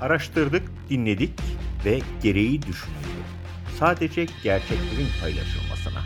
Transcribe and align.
Araştırdık, 0.00 0.62
dinledik 0.90 1.40
ve 1.84 2.00
gereği 2.22 2.62
düşünüldü. 2.62 3.22
Sadece 3.78 4.26
gerçeklerin 4.42 5.08
paylaşılmasına. 5.20 6.00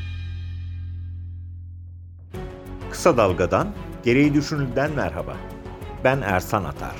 Kısa 2.90 3.16
Dalga'dan, 3.16 3.68
gereği 4.04 4.34
düşünülden 4.34 4.92
merhaba. 4.92 5.36
Ben 6.04 6.20
Ersan 6.20 6.64
Atar. 6.64 6.96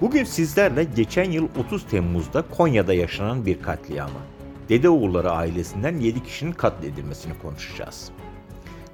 Bugün 0.00 0.24
sizlerle 0.24 0.84
geçen 0.84 1.30
yıl 1.30 1.48
30 1.58 1.86
Temmuz'da 1.86 2.42
Konya'da 2.42 2.94
yaşanan 2.94 3.46
bir 3.46 3.62
katliamı, 3.62 4.20
Dedeoğulları 4.68 5.30
ailesinden 5.30 5.96
7 5.96 6.22
kişinin 6.22 6.52
katledilmesini 6.52 7.38
konuşacağız. 7.38 8.10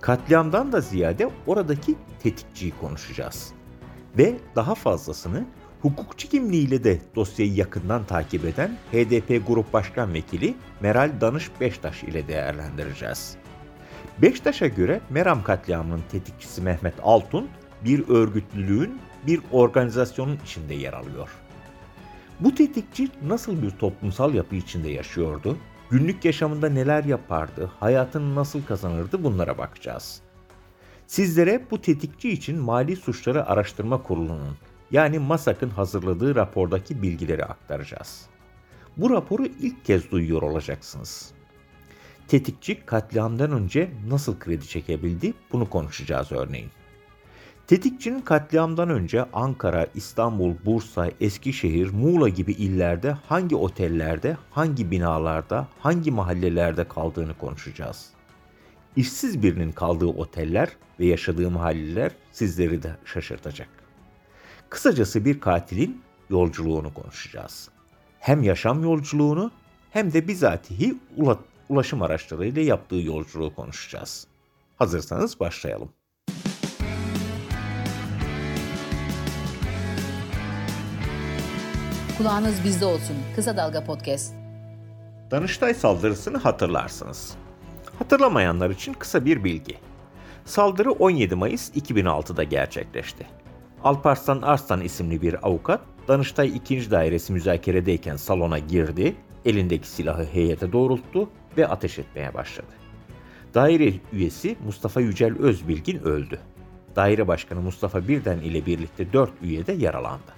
Katliamdan 0.00 0.72
da 0.72 0.80
ziyade 0.80 1.30
oradaki 1.46 1.94
tetikçiyi 2.22 2.72
konuşacağız. 2.80 3.52
Ve 4.18 4.38
daha 4.56 4.74
fazlasını 4.74 5.46
hukukçu 5.84 6.28
kimliğiyle 6.28 6.84
de 6.84 6.98
dosyayı 7.16 7.54
yakından 7.54 8.04
takip 8.04 8.44
eden 8.44 8.76
HDP 8.92 9.46
Grup 9.46 9.72
Başkan 9.72 10.14
Vekili 10.14 10.54
Meral 10.80 11.10
Danış 11.20 11.50
Beştaş 11.60 12.02
ile 12.02 12.28
değerlendireceğiz. 12.28 13.36
Beştaş'a 14.22 14.66
göre 14.66 15.00
Meram 15.10 15.42
katliamının 15.42 16.02
tetikçisi 16.12 16.62
Mehmet 16.62 16.94
Altun 17.02 17.48
bir 17.84 18.08
örgütlülüğün, 18.08 18.98
bir 19.26 19.40
organizasyonun 19.52 20.38
içinde 20.44 20.74
yer 20.74 20.92
alıyor. 20.92 21.28
Bu 22.40 22.54
tetikçi 22.54 23.08
nasıl 23.26 23.62
bir 23.62 23.70
toplumsal 23.70 24.34
yapı 24.34 24.56
içinde 24.56 24.90
yaşıyordu? 24.90 25.56
Günlük 25.90 26.24
yaşamında 26.24 26.68
neler 26.68 27.04
yapardı? 27.04 27.70
Hayatını 27.80 28.34
nasıl 28.34 28.64
kazanırdı? 28.64 29.24
Bunlara 29.24 29.58
bakacağız. 29.58 30.20
Sizlere 31.06 31.62
bu 31.70 31.80
tetikçi 31.80 32.30
için 32.30 32.58
Mali 32.58 32.96
Suçları 32.96 33.46
Araştırma 33.46 34.02
Kurulu'nun 34.02 34.56
yani 34.94 35.18
MASAK'ın 35.18 35.70
hazırladığı 35.70 36.34
rapordaki 36.34 37.02
bilgileri 37.02 37.44
aktaracağız. 37.44 38.26
Bu 38.96 39.10
raporu 39.10 39.46
ilk 39.46 39.84
kez 39.84 40.10
duyuyor 40.10 40.42
olacaksınız. 40.42 41.30
Tetikçi 42.28 42.86
katliamdan 42.86 43.52
önce 43.52 43.90
nasıl 44.08 44.38
kredi 44.38 44.68
çekebildi 44.68 45.34
bunu 45.52 45.70
konuşacağız 45.70 46.32
örneğin. 46.32 46.70
Tetikçinin 47.66 48.20
katliamdan 48.20 48.90
önce 48.90 49.24
Ankara, 49.32 49.86
İstanbul, 49.94 50.54
Bursa, 50.64 51.10
Eskişehir, 51.20 51.90
Muğla 51.90 52.28
gibi 52.28 52.52
illerde 52.52 53.10
hangi 53.10 53.56
otellerde, 53.56 54.36
hangi 54.50 54.90
binalarda, 54.90 55.68
hangi 55.80 56.10
mahallelerde 56.10 56.88
kaldığını 56.88 57.38
konuşacağız. 57.38 58.10
İşsiz 58.96 59.42
birinin 59.42 59.72
kaldığı 59.72 60.06
oteller 60.06 60.68
ve 61.00 61.06
yaşadığı 61.06 61.50
mahalleler 61.50 62.12
sizleri 62.32 62.82
de 62.82 62.96
şaşırtacak. 63.04 63.83
Kısacası 64.74 65.24
bir 65.24 65.40
katilin 65.40 66.02
yolculuğunu 66.30 66.94
konuşacağız. 66.94 67.68
Hem 68.20 68.42
yaşam 68.42 68.82
yolculuğunu 68.82 69.50
hem 69.90 70.12
de 70.12 70.28
bizatihi 70.28 70.94
ulaşım 71.68 72.02
araçlarıyla 72.02 72.62
yaptığı 72.62 72.96
yolculuğu 72.96 73.54
konuşacağız. 73.54 74.26
Hazırsanız 74.76 75.40
başlayalım. 75.40 75.88
Kulağınız 82.18 82.64
bizde 82.64 82.84
olsun. 82.84 83.16
Kısa 83.36 83.56
Dalga 83.56 83.84
Podcast. 83.84 84.34
Danıştay 85.30 85.74
saldırısını 85.74 86.38
hatırlarsınız. 86.38 87.34
Hatırlamayanlar 87.98 88.70
için 88.70 88.92
kısa 88.92 89.24
bir 89.24 89.44
bilgi. 89.44 89.78
Saldırı 90.44 90.92
17 90.92 91.34
Mayıs 91.34 91.70
2006'da 91.70 92.42
gerçekleşti. 92.42 93.26
Alparslan 93.84 94.42
Arslan 94.42 94.80
isimli 94.80 95.22
bir 95.22 95.46
avukat 95.46 95.80
Danıştay 96.08 96.56
2. 96.56 96.90
Dairesi 96.90 97.32
müzakeredeyken 97.32 98.16
salona 98.16 98.58
girdi, 98.58 99.16
elindeki 99.44 99.88
silahı 99.88 100.24
heyete 100.24 100.72
doğrulttu 100.72 101.30
ve 101.56 101.68
ateş 101.68 101.98
etmeye 101.98 102.34
başladı. 102.34 102.72
Daire 103.54 103.92
üyesi 104.12 104.56
Mustafa 104.66 105.00
Yücel 105.00 105.38
Özbilgin 105.38 105.98
öldü. 105.98 106.38
Daire 106.96 107.28
Başkanı 107.28 107.60
Mustafa 107.60 108.08
Birden 108.08 108.38
ile 108.38 108.66
birlikte 108.66 109.12
4 109.12 109.30
üye 109.42 109.66
de 109.66 109.72
yaralandı. 109.72 110.32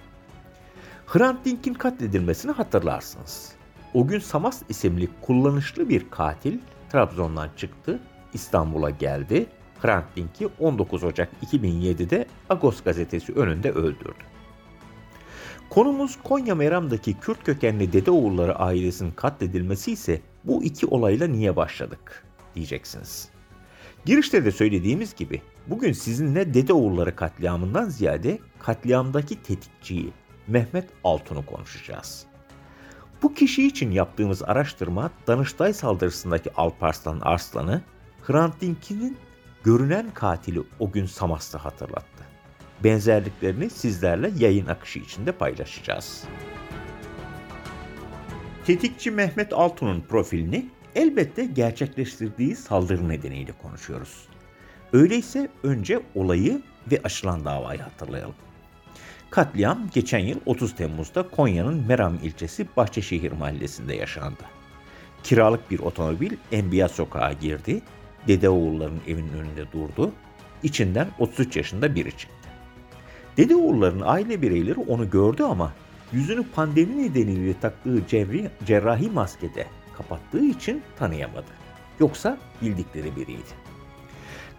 Hrant 1.07 1.45
Dink'in 1.45 1.75
katledilmesini 1.75 2.53
hatırlarsınız. 2.53 3.53
O 3.95 4.07
gün 4.07 4.19
Samas 4.19 4.63
isimli 4.69 5.09
kullanışlı 5.21 5.89
bir 5.89 6.11
katil 6.11 6.59
Trabzon'dan 6.93 7.49
çıktı, 7.57 8.01
İstanbul'a 8.34 8.91
geldi 8.91 9.47
Hrant 9.83 10.05
Dink'i 10.17 10.49
19 10.61 11.05
Ocak 11.05 11.29
2007'de 11.47 12.27
Agos 12.49 12.83
gazetesi 12.83 13.33
önünde 13.33 13.71
öldürdü. 13.71 14.25
Konumuz 15.71 16.19
Konya 16.25 16.55
Meram'daki 16.55 17.15
Kürt 17.15 17.45
kökenli 17.45 17.93
Dedeoğulları 17.93 18.59
ailesinin 18.59 19.11
katledilmesi 19.11 19.93
ise 19.93 20.21
bu 20.45 20.65
iki 20.65 20.87
olayla 20.87 21.27
niye 21.27 21.57
başladık 21.57 22.25
diyeceksiniz. 22.55 23.29
Girişte 24.05 24.45
de 24.45 24.51
söylediğimiz 24.53 25.15
gibi 25.15 25.43
bugün 25.67 25.93
sizinle 25.93 26.55
Dedeoğulları 26.55 27.17
katliamından 27.17 27.89
ziyade 27.89 28.39
katliamdaki 28.59 29.43
tetikçiyi 29.43 30.13
Mehmet 30.47 30.89
Altun'u 31.05 31.47
konuşacağız. 31.47 32.27
Bu 33.23 33.35
kişi 33.35 33.67
için 33.67 33.91
yaptığımız 33.91 34.43
araştırma 34.43 35.11
Danıştay 35.27 35.73
saldırısındaki 35.73 36.53
Alparslan 36.55 37.21
Arslan'ı 37.21 37.83
Hrant 38.23 38.61
Dink'in 38.61 39.17
görünen 39.66 40.10
katili 40.15 40.62
o 40.78 40.93
gün 40.93 41.06
Samas'ta 41.06 41.65
hatırlattı. 41.65 42.25
Benzerliklerini 42.84 43.71
sizlerle 43.71 44.31
yayın 44.38 44.66
akışı 44.66 44.99
içinde 44.99 45.32
paylaşacağız. 45.32 46.25
Tetikçi 48.66 49.10
Mehmet 49.10 49.53
Altun'un 49.53 50.00
profilini 50.00 50.69
elbette 50.94 51.44
gerçekleştirdiği 51.44 52.56
saldırı 52.56 53.09
nedeniyle 53.09 53.53
konuşuyoruz. 53.62 54.28
Öyleyse 54.93 55.49
önce 55.62 56.03
olayı 56.15 56.62
ve 56.93 57.00
açılan 57.04 57.44
davayı 57.44 57.81
hatırlayalım. 57.81 58.34
Katliam 59.31 59.88
geçen 59.94 60.19
yıl 60.19 60.41
30 60.47 60.75
Temmuz'da 60.75 61.28
Konya'nın 61.28 61.87
Meram 61.87 62.15
ilçesi 62.22 62.66
Bahçeşehir 62.77 63.33
mahallesinde 63.33 63.94
yaşandı. 63.94 64.43
Kiralık 65.22 65.71
bir 65.71 65.78
otomobil 65.78 66.33
Enbiya 66.53 66.88
sokağa 66.88 67.33
girdi 67.33 67.83
Dede 68.29 68.49
oğulların 68.49 69.01
evinin 69.07 69.33
önünde 69.33 69.73
durdu. 69.73 70.13
İçinden 70.63 71.09
33 71.19 71.57
yaşında 71.57 71.95
biri 71.95 72.11
çıktı. 72.11 72.49
Dede 73.37 73.57
oğulların 73.57 74.03
aile 74.05 74.43
bireyleri 74.43 74.81
onu 74.81 75.11
gördü 75.11 75.43
ama 75.43 75.73
yüzünü 76.13 76.43
pandemi 76.55 77.03
nedeniyle 77.03 77.61
taktığı 77.61 78.07
cerri, 78.09 78.51
cerrahi 78.67 79.11
maskede 79.11 79.67
kapattığı 79.97 80.45
için 80.45 80.83
tanıyamadı. 80.99 81.51
Yoksa 82.01 82.39
bildikleri 82.63 83.17
biriydi. 83.17 83.67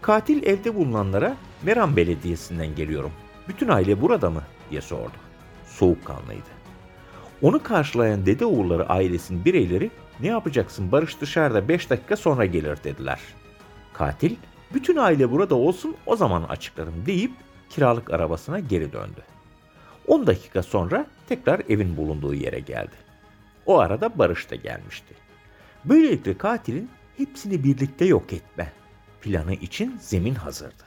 Katil 0.00 0.46
evde 0.46 0.74
bulunanlara 0.74 1.36
Meram 1.62 1.96
Belediyesi'nden 1.96 2.74
geliyorum. 2.74 3.12
Bütün 3.48 3.68
aile 3.68 4.00
burada 4.00 4.30
mı? 4.30 4.42
diye 4.70 4.80
sordu. 4.80 5.12
Soğukkanlıydı. 5.66 6.58
Onu 7.42 7.62
karşılayan 7.62 8.26
dede 8.26 8.44
oğulları 8.44 8.88
ailesinin 8.88 9.44
bireyleri 9.44 9.90
ne 10.20 10.26
yapacaksın 10.26 10.92
Barış 10.92 11.20
dışarıda 11.20 11.68
5 11.68 11.90
dakika 11.90 12.16
sonra 12.16 12.46
gelir 12.46 12.84
dediler. 12.84 13.20
Katil, 13.98 14.36
bütün 14.74 14.96
aile 14.96 15.30
burada 15.30 15.54
olsun 15.54 15.96
o 16.06 16.16
zaman 16.16 16.42
açıklarım 16.42 17.06
deyip 17.06 17.32
kiralık 17.70 18.10
arabasına 18.10 18.58
geri 18.58 18.92
döndü. 18.92 19.22
10 20.06 20.26
dakika 20.26 20.62
sonra 20.62 21.06
tekrar 21.28 21.62
evin 21.68 21.96
bulunduğu 21.96 22.34
yere 22.34 22.60
geldi. 22.60 22.96
O 23.66 23.78
arada 23.78 24.18
Barış 24.18 24.50
da 24.50 24.54
gelmişti. 24.54 25.14
Böylelikle 25.84 26.38
katilin 26.38 26.90
hepsini 27.16 27.64
birlikte 27.64 28.04
yok 28.04 28.32
etme 28.32 28.72
planı 29.22 29.54
için 29.54 29.98
zemin 30.00 30.34
hazırdı. 30.34 30.84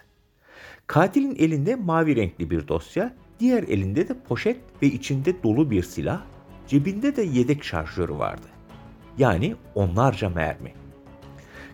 Katilin 0.87 1.35
elinde 1.35 1.75
mavi 1.75 2.15
renkli 2.15 2.49
bir 2.49 2.67
dosya, 2.67 3.13
diğer 3.39 3.63
elinde 3.63 4.09
de 4.09 4.13
poşet 4.27 4.57
ve 4.81 4.87
içinde 4.87 5.43
dolu 5.43 5.71
bir 5.71 5.83
silah, 5.83 6.21
cebinde 6.67 7.15
de 7.15 7.21
yedek 7.21 7.63
şarjörü 7.63 8.13
vardı. 8.13 8.47
Yani 9.17 9.55
onlarca 9.75 10.29
mermi. 10.29 10.80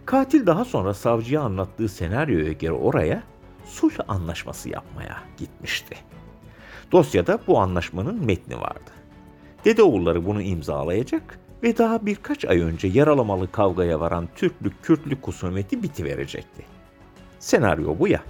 Katil 0.07 0.45
daha 0.45 0.65
sonra 0.65 0.94
savcıya 0.94 1.42
anlattığı 1.42 1.89
senaryoya 1.89 2.51
göre 2.51 2.71
oraya 2.71 3.24
sulh 3.65 3.94
anlaşması 4.07 4.69
yapmaya 4.69 5.18
gitmişti. 5.38 5.98
Dosyada 6.92 7.39
bu 7.48 7.59
anlaşmanın 7.59 8.25
metni 8.25 8.59
vardı. 8.59 8.92
Dedeoğulları 9.65 10.25
bunu 10.25 10.42
imzalayacak 10.42 11.39
ve 11.63 11.77
daha 11.77 12.06
birkaç 12.06 12.45
ay 12.45 12.62
önce 12.62 12.88
yaralamalı 12.88 13.51
kavgaya 13.51 14.00
varan 14.00 14.27
Türklük-Kürtlük 14.36 15.27
husumeti 15.27 15.83
bitiverecekti. 15.83 16.65
Senaryo 17.39 18.00
bu 18.00 18.07
ya. 18.07 18.24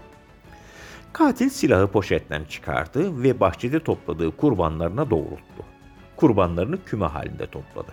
Katil 1.14 1.50
silahı 1.50 1.88
poşetten 1.88 2.44
çıkardı 2.44 3.24
ve 3.24 3.40
bahçede 3.40 3.80
topladığı 3.80 4.38
kurbanlarına 4.38 5.10
doğrulttu. 5.10 5.64
Kurbanlarını 6.16 6.84
küme 6.86 7.06
halinde 7.06 7.48
topladı. 7.48 7.92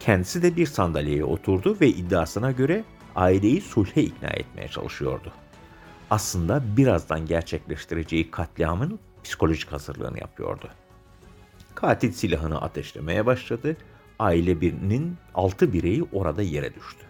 Kendisi 0.00 0.42
de 0.42 0.56
bir 0.56 0.66
sandalyeye 0.66 1.24
oturdu 1.24 1.76
ve 1.80 1.88
iddiasına 1.88 2.52
göre 2.52 2.84
aileyi 3.18 3.60
sulhe 3.60 4.02
ikna 4.02 4.28
etmeye 4.28 4.68
çalışıyordu. 4.68 5.32
Aslında 6.10 6.76
birazdan 6.76 7.26
gerçekleştireceği 7.26 8.30
katliamın 8.30 8.98
psikolojik 9.24 9.72
hazırlığını 9.72 10.18
yapıyordu. 10.18 10.68
Katil 11.74 12.12
silahını 12.12 12.60
ateşlemeye 12.60 13.26
başladı. 13.26 13.76
Aile 14.18 14.60
birinin 14.60 15.16
altı 15.34 15.72
bireyi 15.72 16.04
orada 16.12 16.42
yere 16.42 16.74
düştü. 16.74 17.06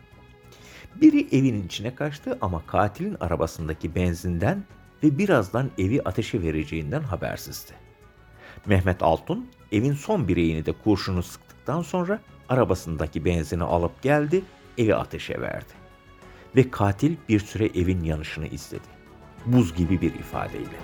Biri 1.00 1.36
evin 1.36 1.66
içine 1.66 1.94
kaçtı 1.94 2.38
ama 2.40 2.66
katilin 2.66 3.16
arabasındaki 3.20 3.94
benzinden 3.94 4.64
ve 5.02 5.18
birazdan 5.18 5.70
evi 5.78 6.02
ateşe 6.02 6.42
vereceğinden 6.42 7.02
habersizdi. 7.02 7.72
Mehmet 8.66 9.02
Altun 9.02 9.48
evin 9.72 9.92
son 9.92 10.28
bireyini 10.28 10.66
de 10.66 10.72
kurşunu 10.72 11.22
sıktıktan 11.22 11.82
sonra 11.82 12.20
arabasındaki 12.48 13.24
benzini 13.24 13.62
alıp 13.62 14.02
geldi, 14.02 14.42
evi 14.78 14.94
ateşe 14.94 15.40
verdi. 15.40 15.87
Ve 16.56 16.70
katil 16.70 17.16
bir 17.28 17.40
süre 17.40 17.66
evin 17.66 18.04
yanışını 18.04 18.46
izledi. 18.46 18.88
Buz 19.46 19.74
gibi 19.74 20.00
bir 20.00 20.14
ifadeyle. 20.14 20.78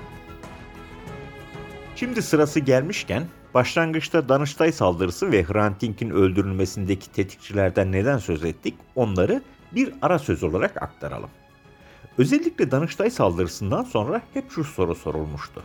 Şimdi 1.97 2.23
sırası 2.23 2.61
gelmişken 2.61 3.27
başlangıçta 3.55 4.29
Danıştay 4.29 4.73
saldırısı 4.73 5.33
ve 5.33 5.45
Hrant 5.45 5.81
Dink'in 5.81 6.11
öldürülmesindeki 6.11 7.13
tetikçilerden 7.13 7.93
neden 7.93 8.19
söz 8.19 8.45
ettik 8.45 8.75
onları 8.95 9.43
bir 9.73 9.93
ara 10.03 10.19
söz 10.19 10.43
olarak 10.43 10.83
aktaralım. 10.83 11.31
Özellikle 12.19 12.71
Danıştay 12.71 13.11
saldırısından 13.11 13.83
sonra 13.83 14.23
hep 14.35 14.51
şu 14.51 14.65
soru 14.65 14.95
sorulmuştu. 14.95 15.63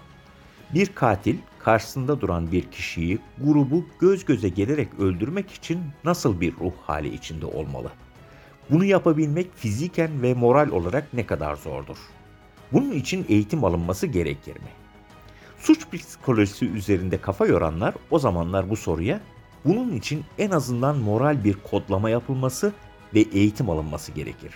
Bir 0.74 0.88
katil 0.96 1.38
karşısında 1.60 2.22
duran 2.22 2.52
bir 2.52 2.64
kişiyi, 2.64 3.20
grubu 3.38 3.86
göz 4.00 4.26
göze 4.26 4.50
gelerek 4.50 5.00
öldürmek 5.00 5.52
için 5.52 5.80
nasıl 6.04 6.42
bir 6.42 6.56
ruh 6.56 6.74
hali 6.88 7.14
içinde 7.14 7.46
olmalı? 7.46 7.92
Bunu 8.70 8.86
yapabilmek 8.86 9.56
fiziken 9.56 10.22
ve 10.22 10.34
moral 10.34 10.72
olarak 10.72 11.14
ne 11.14 11.26
kadar 11.26 11.56
zordur? 11.56 11.98
Bunun 12.72 12.92
için 12.92 13.26
eğitim 13.30 13.64
alınması 13.64 14.08
gerekir 14.08 14.56
mi? 14.56 14.70
Suç 15.58 15.88
psikolojisi 15.92 16.70
üzerinde 16.70 17.22
kafa 17.22 17.46
yoranlar 17.46 17.96
o 18.12 18.20
zamanlar 18.20 18.70
bu 18.70 18.76
soruya 18.76 19.20
bunun 19.66 19.92
için 19.92 20.26
en 20.38 20.52
azından 20.52 20.98
moral 20.98 21.44
bir 21.44 21.58
kodlama 21.72 22.10
yapılması 22.10 22.74
ve 23.14 23.20
eğitim 23.20 23.70
alınması 23.70 24.12
gerekir. 24.12 24.54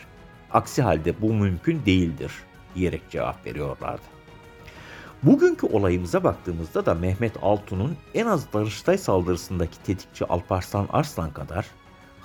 Aksi 0.51 0.81
halde 0.81 1.21
bu 1.21 1.33
mümkün 1.33 1.85
değildir 1.85 2.31
diyerek 2.75 3.09
cevap 3.09 3.45
veriyorlardı. 3.45 4.01
Bugünkü 5.23 5.67
olayımıza 5.67 6.23
baktığımızda 6.23 6.85
da 6.85 6.93
Mehmet 6.93 7.33
Altun'un 7.41 7.97
en 8.13 8.25
az 8.25 8.53
Danıştay 8.53 8.97
saldırısındaki 8.97 9.83
tetikçi 9.83 10.25
Alparslan 10.25 10.87
Arslan 10.93 11.31
kadar, 11.31 11.65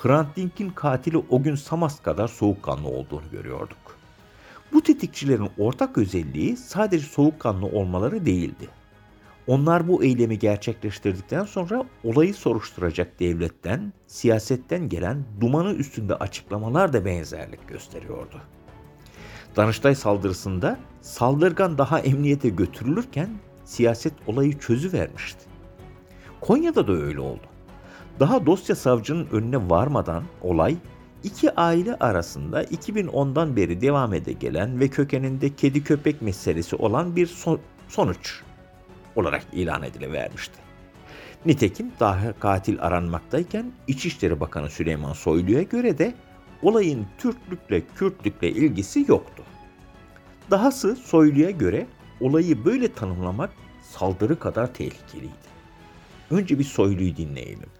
Hrant 0.03 0.37
Dink'in 0.37 0.71
katili 0.71 1.19
o 1.31 1.43
gün 1.43 1.55
Samas 1.55 2.01
kadar 2.01 2.29
soğukkanlı 2.29 2.89
olduğunu 2.89 3.31
görüyorduk. 3.33 3.79
Bu 4.73 4.83
tetikçilerin 4.83 5.51
ortak 5.59 5.99
özelliği 5.99 6.57
sadece 6.57 7.07
soğukkanlı 7.07 7.67
olmaları 7.67 8.27
değildi. 8.27 8.69
Onlar 9.47 9.89
bu 9.89 10.05
eylemi 10.05 10.39
gerçekleştirdikten 10.39 11.45
sonra 11.45 11.85
olayı 12.05 12.35
soruşturacak 12.35 13.21
devletten, 13.21 13.93
siyasetten 14.07 14.89
gelen 14.89 15.25
dumanı 15.41 15.73
üstünde 15.73 16.15
açıklamalar 16.15 16.93
da 16.93 17.05
benzerlik 17.05 17.69
gösteriyordu. 17.69 18.41
Danıştay 19.57 19.95
saldırısında 19.95 20.79
saldırgan 21.01 21.79
daha 21.79 22.01
emniyete 22.01 22.49
götürülürken 22.49 23.31
siyaset 23.65 24.15
olayı 24.27 24.59
çözüvermişti. 24.59 25.45
Konya'da 26.41 26.87
da 26.87 26.93
öyle 26.93 27.21
oldu. 27.21 27.58
Daha 28.21 28.47
dosya 28.47 28.77
savcının 28.77 29.29
önüne 29.33 29.71
varmadan 29.71 30.25
olay 30.43 30.77
iki 31.25 31.55
aile 31.55 31.95
arasında 31.95 32.65
2010'dan 32.65 33.57
beri 33.57 33.81
devam 33.81 34.15
ede 34.15 34.33
gelen 34.33 34.81
ve 34.81 34.89
kökeninde 34.89 35.57
kedi 35.57 35.85
köpek 35.85 36.23
meselesi 36.23 36.77
olan 36.77 37.17
bir 37.17 37.27
son 37.27 37.61
sonuç 37.89 38.43
olarak 39.17 39.43
ilan 39.53 39.83
edilevermişti. 39.83 40.59
Nitekim 41.47 41.93
daha 42.01 42.33
katil 42.33 42.83
aranmaktayken 42.83 43.73
İçişleri 43.87 44.41
Bakanı 44.41 44.71
Süleyman 44.71 45.13
Soylu'ya 45.13 45.63
göre 45.63 45.99
de 45.99 46.15
olayın 46.63 47.07
Türklükle 47.19 47.83
Kürtlükle 47.97 48.51
ilgisi 48.51 49.05
yoktu. 49.09 49.43
Dahası 50.51 50.97
Soylu'ya 50.97 51.51
göre 51.51 51.87
olayı 52.21 52.65
böyle 52.65 52.93
tanımlamak 52.93 53.51
saldırı 53.83 54.39
kadar 54.39 54.75
tehlikeliydi. 54.75 55.49
Önce 56.31 56.59
bir 56.59 56.65
Soylu'yu 56.65 57.17
dinleyelim. 57.17 57.78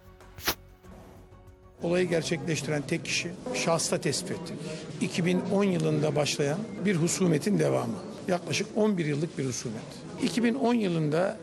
Olayı 1.83 2.09
gerçekleştiren 2.09 2.81
tek 2.81 3.05
kişi 3.05 3.31
şahsta 3.53 4.01
tespit 4.01 4.31
ettik. 4.31 4.55
2010 5.01 5.63
yılında 5.63 6.15
başlayan 6.15 6.59
bir 6.85 6.95
husumetin 6.95 7.59
devamı. 7.59 7.95
Yaklaşık 8.27 8.67
11 8.75 9.05
yıllık 9.05 9.37
bir 9.37 9.45
husumet. 9.45 9.81
2010 10.23 10.73
yılında 10.73 11.37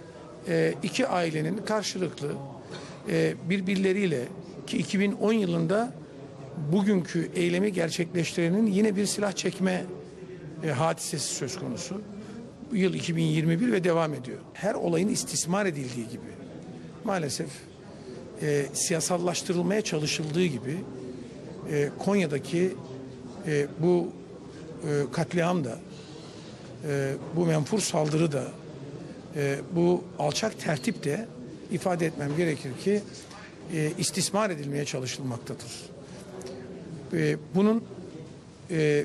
e, 0.48 0.74
iki 0.82 1.06
ailenin 1.06 1.56
karşılıklı 1.56 2.32
e, 3.08 3.34
birbirleriyle 3.50 4.24
ki 4.66 4.78
2010 4.78 5.32
yılında 5.32 5.92
bugünkü 6.72 7.30
eylemi 7.34 7.72
gerçekleştirenin 7.72 8.66
yine 8.66 8.96
bir 8.96 9.06
silah 9.06 9.32
çekme 9.32 9.84
e, 10.64 10.70
hadisesi 10.70 11.34
söz 11.34 11.58
konusu. 11.58 12.00
Bu 12.70 12.76
yıl 12.76 12.94
2021 12.94 13.72
ve 13.72 13.84
devam 13.84 14.14
ediyor. 14.14 14.38
Her 14.52 14.74
olayın 14.74 15.08
istismar 15.08 15.66
edildiği 15.66 16.08
gibi 16.08 16.22
maalesef 17.04 17.48
e, 18.42 18.66
siyasallaştırılmaya 18.72 19.82
çalışıldığı 19.82 20.44
gibi 20.44 20.76
e, 21.70 21.90
Konya'daki 21.98 22.72
e, 23.46 23.66
bu 23.78 24.08
e, 24.82 25.12
katliam 25.12 25.64
da 25.64 25.78
e, 26.88 27.14
bu 27.36 27.46
menfur 27.46 27.80
saldırı 27.80 28.32
da 28.32 28.44
e, 29.36 29.58
bu 29.74 30.04
alçak 30.18 30.60
tertip 30.60 31.04
de 31.04 31.26
ifade 31.70 32.06
etmem 32.06 32.36
gerekir 32.36 32.70
ki 32.84 33.02
e, 33.74 33.92
istismar 33.98 34.50
edilmeye 34.50 34.84
çalışılmaktadır. 34.84 35.72
E, 37.12 37.36
bunun 37.54 37.84
e, 38.70 39.04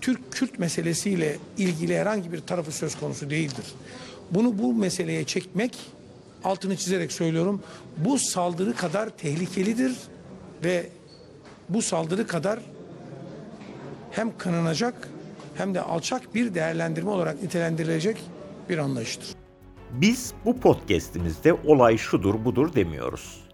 Türk-Kürt 0.00 0.58
meselesiyle 0.58 1.36
ilgili 1.58 1.98
herhangi 1.98 2.32
bir 2.32 2.40
tarafı 2.40 2.72
söz 2.72 2.94
konusu 2.94 3.30
değildir. 3.30 3.64
Bunu 4.30 4.58
bu 4.58 4.74
meseleye 4.74 5.24
çekmek 5.24 5.78
altını 6.44 6.76
çizerek 6.76 7.12
söylüyorum. 7.12 7.62
Bu 7.96 8.18
saldırı 8.18 8.76
kadar 8.76 9.08
tehlikelidir 9.08 9.96
ve 10.64 10.86
bu 11.68 11.82
saldırı 11.82 12.26
kadar 12.26 12.60
hem 14.10 14.38
kınanacak 14.38 15.08
hem 15.54 15.74
de 15.74 15.80
alçak 15.80 16.34
bir 16.34 16.54
değerlendirme 16.54 17.10
olarak 17.10 17.42
nitelendirilecek 17.42 18.22
bir 18.68 18.78
anlayıştır. 18.78 19.28
Biz 19.92 20.32
bu 20.44 20.60
podcast'imizde 20.60 21.52
olay 21.52 21.98
şudur 21.98 22.44
budur 22.44 22.74
demiyoruz. 22.74 23.44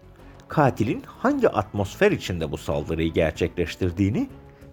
Katilin 0.47 1.03
hangi 1.05 1.49
atmosfer 1.49 2.11
içinde 2.11 2.51
bu 2.51 2.57
saldırıyı 2.57 3.13
gerçekleştirdiğini 3.13 4.29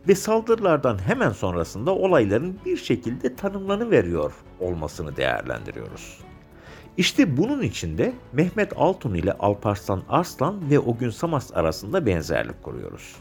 ve 0.08 0.14
saldırılardan 0.14 0.98
hemen 0.98 1.30
sonrasında 1.30 1.94
olayların 1.94 2.58
bir 2.64 2.76
şekilde 2.76 3.36
tanımlanıveriyor 3.36 4.32
olmasını 4.60 5.16
değerlendiriyoruz. 5.16 6.18
İşte 6.96 7.36
bunun 7.36 7.62
içinde 7.62 8.12
Mehmet 8.32 8.72
Altun 8.76 9.14
ile 9.14 9.32
Alparslan 9.32 10.02
Arslan 10.08 10.70
ve 10.70 10.78
o 10.78 10.98
gün 10.98 11.10
Samas 11.10 11.52
arasında 11.52 12.06
benzerlik 12.06 12.62
kuruyoruz. 12.62 13.16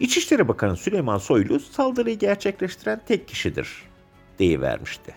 İçişleri 0.00 0.48
Bakanı 0.48 0.76
Süleyman 0.76 1.18
Soylu 1.18 1.60
saldırıyı 1.60 2.18
gerçekleştiren 2.18 3.00
tek 3.06 3.28
kişidir 3.28 3.82
deyivermişti. 4.38 5.14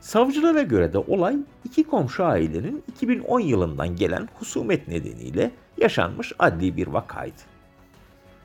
Savcılara 0.00 0.62
göre 0.62 0.92
de 0.92 0.98
olay 0.98 1.36
iki 1.64 1.84
komşu 1.84 2.24
ailenin 2.24 2.84
2010 2.88 3.40
yılından 3.40 3.96
gelen 3.96 4.28
husumet 4.34 4.88
nedeniyle 4.88 5.50
yaşanmış 5.78 6.32
adli 6.38 6.76
bir 6.76 6.86
vakaydı. 6.86 7.42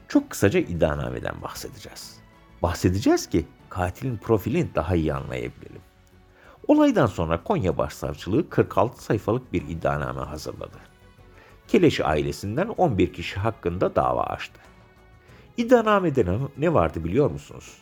Çok 0.07 0.29
kısaca 0.29 0.59
iddianameden 0.59 1.41
bahsedeceğiz. 1.41 2.17
Bahsedeceğiz 2.63 3.27
ki 3.27 3.45
katilin 3.69 4.17
profilini 4.17 4.75
daha 4.75 4.95
iyi 4.95 5.13
anlayabilelim. 5.13 5.81
Olaydan 6.71 7.05
sonra 7.05 7.43
Konya 7.43 7.77
Başsavcılığı 7.77 8.49
46 8.49 9.03
sayfalık 9.03 9.53
bir 9.53 9.61
iddianame 9.61 10.21
hazırladı. 10.21 10.77
Keleş 11.67 11.99
ailesinden 11.99 12.67
11 12.67 13.13
kişi 13.13 13.39
hakkında 13.39 13.95
dava 13.95 14.23
açtı. 14.23 14.59
İddianamede 15.57 16.25
ne 16.57 16.73
vardı 16.73 17.03
biliyor 17.03 17.31
musunuz? 17.31 17.77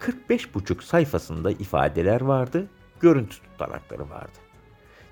45,5 0.00 0.82
sayfasında 0.82 1.50
ifadeler 1.50 2.20
vardı, 2.20 2.66
görüntü 3.00 3.36
tutanakları 3.42 4.10
vardı. 4.10 4.38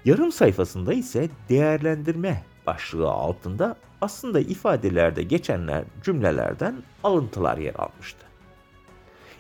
Yarım 0.05 0.33
sayfasında 0.33 0.93
ise 0.93 1.29
değerlendirme 1.49 2.45
başlığı 2.67 3.11
altında 3.11 3.77
aslında 4.01 4.41
ifadelerde 4.41 5.23
geçenler 5.23 5.85
cümlelerden 6.03 6.77
alıntılar 7.05 7.59
yer 7.59 7.75
almıştı. 7.75 8.26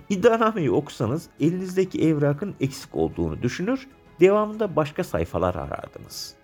İddianameyi 0.08 0.70
okusanız 0.70 1.28
elinizdeki 1.40 2.08
evrakın 2.08 2.54
eksik 2.60 2.94
olduğunu 2.94 3.42
düşünür, 3.42 3.86
devamında 4.20 4.76
başka 4.76 5.04
sayfalar 5.04 5.54
arardınız. 5.54 6.34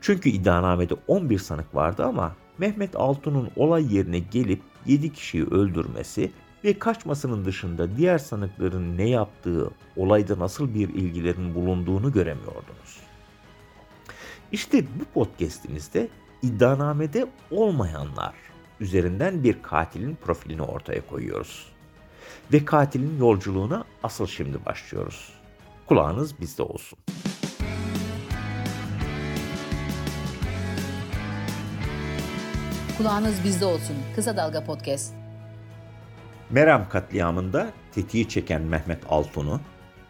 Çünkü 0.00 0.30
iddianamede 0.30 0.94
11 1.08 1.38
sanık 1.38 1.74
vardı 1.74 2.04
ama 2.04 2.36
Mehmet 2.58 2.96
Altun'un 2.96 3.50
olay 3.56 3.96
yerine 3.96 4.18
gelip 4.18 4.62
7 4.86 5.12
kişiyi 5.12 5.44
öldürmesi 5.44 6.32
ve 6.64 6.78
kaçmasının 6.78 7.44
dışında 7.44 7.96
diğer 7.96 8.18
sanıkların 8.18 8.98
ne 8.98 9.08
yaptığı, 9.08 9.70
olayda 9.96 10.38
nasıl 10.38 10.74
bir 10.74 10.88
ilgilerin 10.88 11.54
bulunduğunu 11.54 12.12
göremiyordunuz. 12.12 13.00
İşte 14.52 14.84
bu 14.84 15.04
podcast'imizde 15.14 16.08
iddianamede 16.42 17.26
olmayanlar 17.50 18.34
üzerinden 18.80 19.44
bir 19.44 19.62
katilin 19.62 20.14
profilini 20.14 20.62
ortaya 20.62 21.06
koyuyoruz. 21.06 21.69
Ve 22.52 22.64
katilin 22.64 23.18
yolculuğuna 23.18 23.84
asıl 24.02 24.26
şimdi 24.26 24.64
başlıyoruz. 24.66 25.32
Kulağınız 25.86 26.40
bizde 26.40 26.62
olsun. 26.62 26.98
Kulağınız 32.98 33.44
bizde 33.44 33.64
olsun. 33.64 33.96
Kısa 34.14 34.36
Dalga 34.36 34.64
Podcast. 34.64 35.14
Meram 36.50 36.88
katliamında 36.88 37.70
tetiği 37.92 38.28
çeken 38.28 38.62
Mehmet 38.62 39.02
Altun'u, 39.08 39.60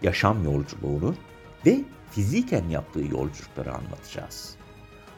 yaşam 0.03 0.45
yolculuğunu 0.45 1.15
ve 1.67 1.81
fiziken 2.11 2.69
yaptığı 2.69 3.01
yolculukları 3.01 3.75
anlatacağız. 3.75 4.55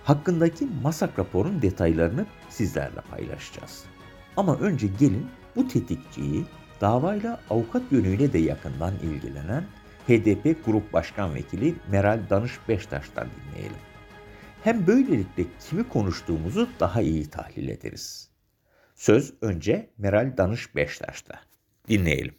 Hakkındaki 0.05 0.69
masak 0.83 1.19
raporun 1.19 1.63
detaylarını 1.63 2.27
sizlerle 2.49 3.01
paylaşacağız. 3.11 3.85
Ama 4.37 4.57
önce 4.57 4.87
gelin 4.87 5.27
bu 5.57 5.69
tetikçiyi 5.69 6.45
davayla 6.81 7.41
avukat 7.51 7.83
yönüyle 7.93 8.33
de 8.33 8.39
yakından 8.39 8.95
ilgilenen 9.03 9.65
HDP 10.09 10.65
Grup 10.65 10.93
Başkan 10.93 11.35
Vekili 11.35 11.75
Meral 11.91 12.21
Danış 12.31 12.53
Beştaş'tan 12.69 13.29
dinleyelim. 13.29 13.77
Hem 14.65 14.87
böylelikle 14.87 15.45
kimi 15.69 15.89
konuştuğumuzu 15.89 16.69
daha 16.81 17.03
iyi 17.03 17.31
tahlil 17.31 17.69
ederiz. 17.69 18.31
Söz 18.95 19.35
önce 19.41 19.91
Meral 19.99 20.37
Danış 20.37 20.77
Beştaş'ta. 20.77 21.41
Dinleyelim. 21.89 22.35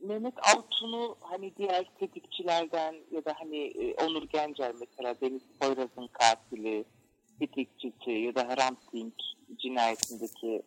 Mehmet 0.00 0.34
Altun'u 0.54 1.16
hani 1.20 1.52
diğer 1.56 1.84
tetikçilerden 1.98 2.94
ya 3.10 3.24
da 3.24 3.34
hani 3.38 3.58
e, 3.58 3.94
Onur 3.94 4.22
Gencer 4.22 4.74
mesela 4.80 5.14
Deniz 5.20 5.42
Poyraz'ın 5.60 6.06
katili, 6.12 6.84
tetikçisi 7.38 8.10
ya 8.10 8.34
da 8.34 8.48
Hrant 8.48 8.78
Dink 8.92 9.14
cinayetindeki 9.58 10.62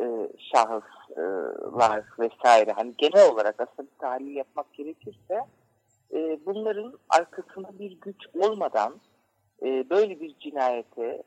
e, 0.00 0.04
şahıslar 0.38 2.04
vesaire 2.18 2.72
hani 2.72 2.94
genel 2.98 3.32
olarak 3.32 3.60
aslında 3.60 3.88
bir 3.90 3.98
tahlil 3.98 4.36
yapmak 4.36 4.74
gerekirse 4.74 5.40
e, 6.14 6.38
bunların 6.46 6.98
arkasında 7.08 7.78
bir 7.78 8.00
güç 8.00 8.16
olmadan 8.40 8.94
e, 9.62 9.90
böyle 9.90 10.20
bir 10.20 10.38
cinayete 10.38 11.22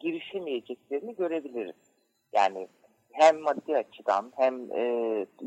girişemeyeceklerini 0.00 1.16
görebiliriz. 1.16 1.76
Yani 2.32 2.68
hem 3.12 3.40
maddi 3.40 3.76
açıdan 3.76 4.32
hem 4.36 4.70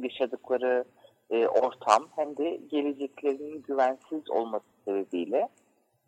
yaşadıkları 0.04 0.86
ortam 1.32 2.08
hem 2.16 2.38
de 2.38 2.60
geleceklerinin 2.72 3.62
güvensiz 3.62 4.30
olması 4.30 4.66
sebebiyle 4.86 5.50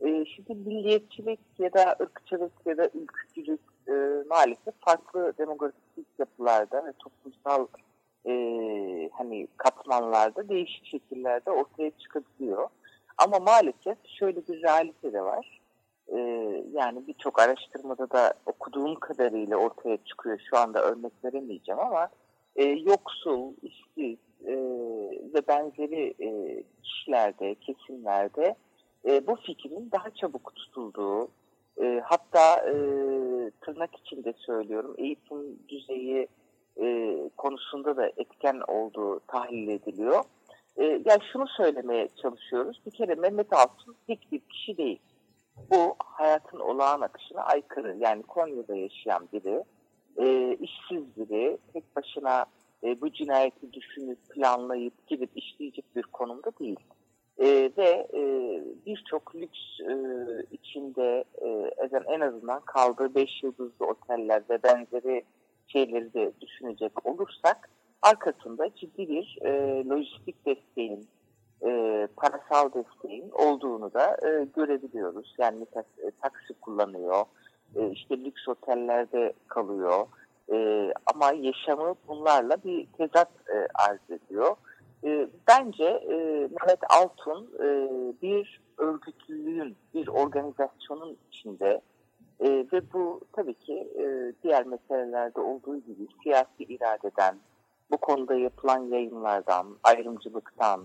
e, 0.05 0.25
şimdi 0.25 0.55
milliyetçilik 0.55 1.39
ya 1.59 1.73
da 1.73 1.95
ırkçılık 2.01 2.51
ya 2.65 2.77
da 2.77 2.89
ülkücülük 2.93 3.59
e, 3.87 3.93
maalesef 4.29 4.73
farklı 4.79 5.33
demografik 5.37 6.07
yapılarda 6.19 6.85
ve 6.85 6.93
toplumsal 6.99 7.67
e, 8.25 8.33
hani 9.13 9.47
katmanlarda 9.57 10.49
değişik 10.49 10.85
şekillerde 10.85 11.51
ortaya 11.51 11.91
çıkabiliyor. 11.91 12.69
Ama 13.17 13.39
maalesef 13.39 13.97
şöyle 14.19 14.47
bir 14.47 14.61
realite 14.61 15.13
de 15.13 15.21
var. 15.21 15.61
E, 16.07 16.17
yani 16.73 17.07
birçok 17.07 17.39
araştırmada 17.39 18.11
da 18.11 18.33
okuduğum 18.45 18.95
kadarıyla 18.95 19.57
ortaya 19.57 19.97
çıkıyor. 20.05 20.39
Şu 20.49 20.57
anda 20.57 20.81
örnek 20.81 21.11
veremeyeceğim 21.25 21.79
ama 21.79 22.09
e, 22.55 22.63
yoksul, 22.63 23.53
işsiz 23.61 24.17
e, 24.45 24.55
ve 25.33 25.47
benzeri 25.47 26.13
e, 26.19 26.63
kişilerde, 26.83 27.55
kesimlerde 27.55 28.55
e, 29.05 29.27
bu 29.27 29.35
fikrin 29.35 29.89
daha 29.91 30.09
çabuk 30.09 30.55
tutulduğu, 30.55 31.27
e, 31.81 32.01
hatta 32.05 32.55
e, 32.55 32.73
tırnak 33.61 33.89
içinde 33.97 34.33
söylüyorum 34.37 34.95
eğitim 34.97 35.59
düzeyi 35.69 36.27
e, 36.81 37.17
konusunda 37.37 37.97
da 37.97 38.07
etken 38.17 38.61
olduğu 38.67 39.19
tahlil 39.19 39.67
ediliyor. 39.67 40.23
E, 40.77 40.83
yani 40.83 41.21
şunu 41.33 41.47
söylemeye 41.47 42.09
çalışıyoruz. 42.21 42.81
Bir 42.85 42.91
kere 42.91 43.15
Mehmet 43.15 43.53
Altun 43.53 43.95
tek 44.07 44.31
bir 44.31 44.39
kişi 44.39 44.77
değil. 44.77 44.99
Bu 45.71 45.95
hayatın 45.99 46.59
olağan 46.59 47.01
akışına 47.01 47.41
aykırı. 47.41 47.97
Yani 47.99 48.23
Konya'da 48.23 48.75
yaşayan 48.75 49.27
biri, 49.33 49.63
e, 50.17 50.55
işsiz 50.55 51.17
biri, 51.17 51.57
tek 51.73 51.95
başına 51.95 52.45
e, 52.83 53.01
bu 53.01 53.11
cinayeti 53.11 53.73
düşünüp 53.73 54.29
planlayıp 54.29 55.07
gidip 55.07 55.29
işleyecek 55.35 55.95
bir 55.95 56.03
konumda 56.03 56.51
değil. 56.59 56.79
E, 57.41 57.71
ve 57.77 58.07
e, 58.13 58.21
birçok 58.85 59.35
lüks 59.35 59.59
e, 59.79 59.95
içinde 60.51 61.23
e, 61.41 61.71
en 62.07 62.19
azından 62.19 62.61
kaldığı 62.61 63.15
beş 63.15 63.43
yıldızlı 63.43 63.85
oteller 63.85 64.43
ve 64.49 64.63
benzeri 64.63 65.23
şeyleri 65.67 66.13
de 66.13 66.31
düşünecek 66.41 67.05
olursak 67.05 67.69
arkasında 68.01 68.75
ciddi 68.75 69.09
bir 69.09 69.37
e, 69.41 69.83
lojistik 69.89 70.45
desteğin, 70.45 71.07
e, 71.65 72.07
parasal 72.15 72.69
desteğin 72.73 73.29
olduğunu 73.31 73.93
da 73.93 74.17
e, 74.27 74.47
görebiliyoruz. 74.55 75.35
Yani 75.37 75.57
mesela 75.59 75.85
e, 75.97 76.11
taksi 76.21 76.53
kullanıyor, 76.53 77.25
e, 77.75 77.89
işte 77.89 78.17
lüks 78.17 78.47
otellerde 78.47 79.33
kalıyor 79.47 80.07
e, 80.51 80.87
ama 81.13 81.31
yaşamı 81.33 81.95
bunlarla 82.07 82.57
bir 82.63 82.87
tezat 82.97 83.29
e, 83.53 83.67
arz 83.73 84.21
ediyor. 84.21 84.55
E, 85.03 85.27
bence 85.47 85.83
e, 85.83 86.15
Mehmet 86.39 86.79
Altun 86.89 87.49
e, 87.59 87.89
bir 88.21 88.61
örgütlülüğün, 88.77 89.75
bir 89.93 90.07
organizasyonun 90.07 91.17
içinde 91.31 91.81
e, 92.39 92.49
ve 92.73 92.93
bu 92.93 93.21
tabii 93.33 93.53
ki 93.53 93.87
e, 93.99 94.33
diğer 94.43 94.65
meselelerde 94.65 95.41
olduğu 95.41 95.77
gibi 95.77 96.07
siyasi 96.23 96.63
iradeden, 96.63 97.35
bu 97.91 97.97
konuda 97.97 98.35
yapılan 98.35 98.79
yayınlardan, 98.79 99.67
ayrımcılıktan, 99.83 100.81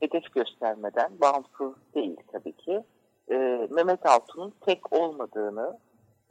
hedef 0.00 0.32
göstermeden 0.34 1.12
bağımsız 1.20 1.74
değil 1.94 2.16
tabii 2.32 2.52
ki. 2.52 2.82
E, 3.30 3.68
Mehmet 3.70 4.06
Altun'un 4.06 4.54
tek 4.60 4.92
olmadığını 4.92 5.78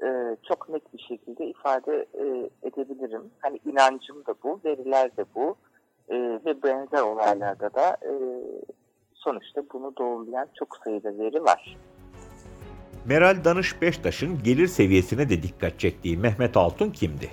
e, 0.03 0.37
çok 0.47 0.69
net 0.69 0.93
bir 0.93 0.99
şekilde 0.99 1.45
ifade 1.45 2.05
e, 2.13 2.49
edebilirim. 2.67 3.31
Hani 3.39 3.59
inancım 3.65 4.25
da 4.25 4.35
bu, 4.43 4.59
veriler 4.65 5.17
de 5.17 5.25
bu 5.35 5.55
e, 6.09 6.15
ve 6.15 6.63
benzer 6.63 7.01
olaylarda 7.01 7.73
da 7.73 7.97
e, 8.01 8.11
sonuçta 9.13 9.61
bunu 9.73 9.93
doğrulayan 9.97 10.47
çok 10.59 10.77
sayıda 10.83 11.17
veri 11.17 11.43
var. 11.43 11.77
Meral 13.05 13.43
Danış 13.43 13.81
Beştaş'ın 13.81 14.43
gelir 14.43 14.67
seviyesine 14.67 15.29
de 15.29 15.43
dikkat 15.43 15.79
çektiği 15.79 16.17
Mehmet 16.17 16.57
Altun 16.57 16.89
kimdi? 16.89 17.29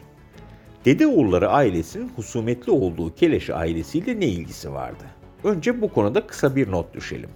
Dedeoğulları 0.84 1.48
ailesinin 1.48 2.08
husumetli 2.08 2.72
olduğu 2.72 3.14
Keleş 3.14 3.50
ailesiyle 3.50 4.20
ne 4.20 4.26
ilgisi 4.26 4.72
vardı? 4.72 5.04
Önce 5.44 5.80
bu 5.82 5.92
konuda 5.92 6.26
kısa 6.26 6.56
bir 6.56 6.70
not 6.70 6.94
düşelim. 6.94 7.30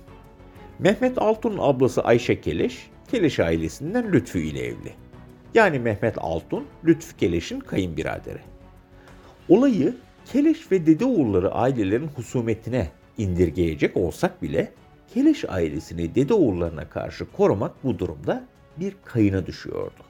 Mehmet 0.78 1.18
Altun'un 1.18 1.58
ablası 1.58 2.02
Ayşe 2.02 2.40
Keleş, 2.40 2.90
Keleş 3.10 3.40
ailesinden 3.40 4.12
Lütfü 4.12 4.38
ile 4.38 4.60
evli. 4.60 4.92
Yani 5.54 5.78
Mehmet 5.78 6.18
Altun, 6.18 6.66
Lütfü 6.84 7.16
Keleş'in 7.16 7.60
kayınbiraderi. 7.60 8.40
Olayı 9.48 9.94
Keleş 10.32 10.72
ve 10.72 10.86
Dedeoğulları 10.86 11.52
ailelerin 11.52 12.08
husumetine 12.08 12.90
indirgeyecek 13.18 13.96
olsak 13.96 14.42
bile 14.42 14.72
Keleş 15.14 15.44
ailesini 15.44 16.14
Dedeoğullarına 16.14 16.88
karşı 16.88 17.32
korumak 17.32 17.84
bu 17.84 17.98
durumda 17.98 18.46
bir 18.76 18.96
kayına 19.04 19.46
düşüyordu. 19.46 20.02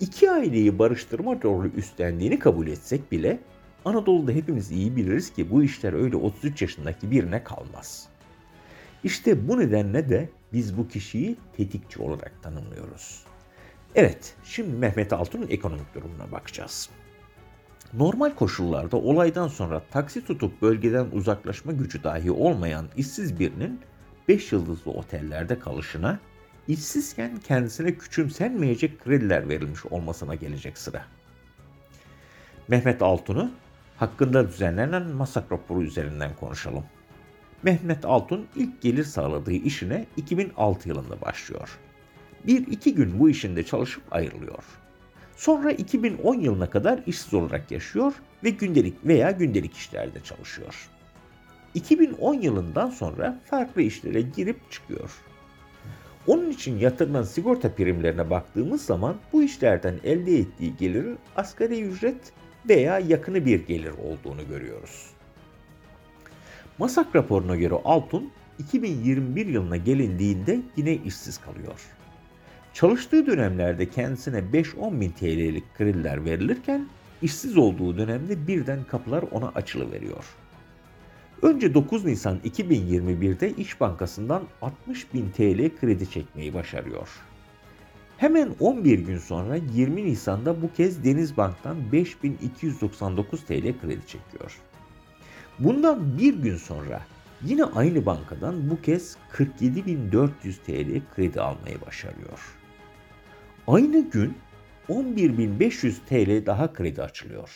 İki 0.00 0.30
aileyi 0.30 0.78
barıştırma 0.78 1.42
rolü 1.44 1.74
üstlendiğini 1.74 2.38
kabul 2.38 2.66
etsek 2.66 3.12
bile 3.12 3.38
Anadolu'da 3.84 4.32
hepimiz 4.32 4.70
iyi 4.70 4.96
biliriz 4.96 5.32
ki 5.32 5.50
bu 5.50 5.62
işler 5.62 5.92
öyle 5.92 6.16
33 6.16 6.62
yaşındaki 6.62 7.10
birine 7.10 7.44
kalmaz. 7.44 8.08
İşte 9.04 9.48
bu 9.48 9.58
nedenle 9.58 10.08
de 10.08 10.28
biz 10.52 10.78
bu 10.78 10.88
kişiyi 10.88 11.36
tetikçi 11.56 12.02
olarak 12.02 12.42
tanımlıyoruz. 12.42 13.24
Evet, 13.94 14.34
şimdi 14.44 14.76
Mehmet 14.76 15.12
Altun'un 15.12 15.48
ekonomik 15.48 15.94
durumuna 15.94 16.32
bakacağız. 16.32 16.90
Normal 17.92 18.34
koşullarda 18.34 18.96
olaydan 18.96 19.48
sonra 19.48 19.82
taksi 19.90 20.24
tutup 20.24 20.62
bölgeden 20.62 21.06
uzaklaşma 21.12 21.72
gücü 21.72 22.04
dahi 22.04 22.30
olmayan 22.30 22.86
işsiz 22.96 23.38
birinin 23.38 23.80
5 24.28 24.52
yıldızlı 24.52 24.90
otellerde 24.90 25.58
kalışına, 25.58 26.18
işsizken 26.68 27.36
kendisine 27.36 27.94
küçümsenmeyecek 27.94 29.04
krediler 29.04 29.48
verilmiş 29.48 29.86
olmasına 29.86 30.34
gelecek 30.34 30.78
sıra. 30.78 31.04
Mehmet 32.68 33.02
Altun'u 33.02 33.50
hakkında 33.96 34.48
düzenlenen 34.48 35.06
masak 35.06 35.52
raporu 35.52 35.82
üzerinden 35.82 36.30
konuşalım. 36.40 36.84
Mehmet 37.62 38.04
Altun 38.04 38.46
ilk 38.56 38.82
gelir 38.82 39.04
sağladığı 39.04 39.52
işine 39.52 40.06
2006 40.16 40.88
yılında 40.88 41.20
başlıyor. 41.20 41.78
Bir 42.46 42.66
iki 42.66 42.94
gün 42.94 43.18
bu 43.18 43.30
işinde 43.30 43.62
çalışıp 43.62 44.02
ayrılıyor. 44.10 44.64
Sonra 45.38 45.72
2010 45.72 46.34
yılına 46.34 46.70
kadar 46.70 47.00
işsiz 47.06 47.34
olarak 47.34 47.70
yaşıyor 47.70 48.12
ve 48.44 48.50
gündelik 48.50 49.06
veya 49.06 49.30
gündelik 49.30 49.76
işlerde 49.76 50.20
çalışıyor. 50.20 50.88
2010 51.74 52.34
yılından 52.34 52.90
sonra 52.90 53.40
farklı 53.44 53.82
işlere 53.82 54.20
girip 54.20 54.70
çıkıyor. 54.70 55.10
Onun 56.26 56.50
için 56.50 56.78
yatırılan 56.78 57.22
sigorta 57.22 57.74
primlerine 57.74 58.30
baktığımız 58.30 58.82
zaman 58.82 59.16
bu 59.32 59.42
işlerden 59.42 59.94
elde 60.04 60.38
ettiği 60.38 60.76
gelirin 60.76 61.18
asgari 61.36 61.82
ücret 61.82 62.32
veya 62.68 62.98
yakını 62.98 63.46
bir 63.46 63.66
gelir 63.66 63.92
olduğunu 63.92 64.48
görüyoruz. 64.48 65.10
Masak 66.78 67.16
raporuna 67.16 67.56
göre 67.56 67.74
Altun 67.84 68.30
2021 68.58 69.46
yılına 69.46 69.76
gelindiğinde 69.76 70.60
yine 70.76 70.94
işsiz 70.94 71.38
kalıyor. 71.38 71.97
Çalıştığı 72.78 73.26
dönemlerde 73.26 73.90
kendisine 73.90 74.38
5-10 74.38 75.00
bin 75.00 75.10
TL'lik 75.10 75.74
krediler 75.74 76.24
verilirken 76.24 76.88
işsiz 77.22 77.56
olduğu 77.56 77.98
dönemde 77.98 78.46
birden 78.46 78.84
kapılar 78.84 79.24
ona 79.30 79.48
açılıveriyor. 79.48 80.24
Önce 81.42 81.74
9 81.74 82.04
Nisan 82.04 82.38
2021'de 82.38 83.52
İş 83.52 83.80
Bankası'ndan 83.80 84.42
60 84.62 85.14
bin 85.14 85.30
TL 85.30 85.80
kredi 85.80 86.10
çekmeyi 86.10 86.54
başarıyor. 86.54 87.08
Hemen 88.18 88.50
11 88.60 88.98
gün 88.98 89.18
sonra 89.18 89.56
20 89.56 90.04
Nisan'da 90.04 90.62
bu 90.62 90.72
kez 90.72 91.04
Denizbank'tan 91.04 91.92
5299 91.92 93.44
TL 93.44 93.80
kredi 93.80 94.06
çekiyor. 94.06 94.58
Bundan 95.58 96.18
bir 96.18 96.34
gün 96.34 96.56
sonra 96.56 97.00
yine 97.42 97.64
aynı 97.64 98.06
bankadan 98.06 98.70
bu 98.70 98.82
kez 98.82 99.16
47.400 99.32 100.30
TL 100.66 101.14
kredi 101.14 101.40
almayı 101.40 101.80
başarıyor. 101.86 102.57
Aynı 103.68 104.10
gün 104.10 104.34
11.500 104.88 105.94
TL 106.08 106.46
daha 106.46 106.72
kredi 106.72 107.02
açılıyor. 107.02 107.50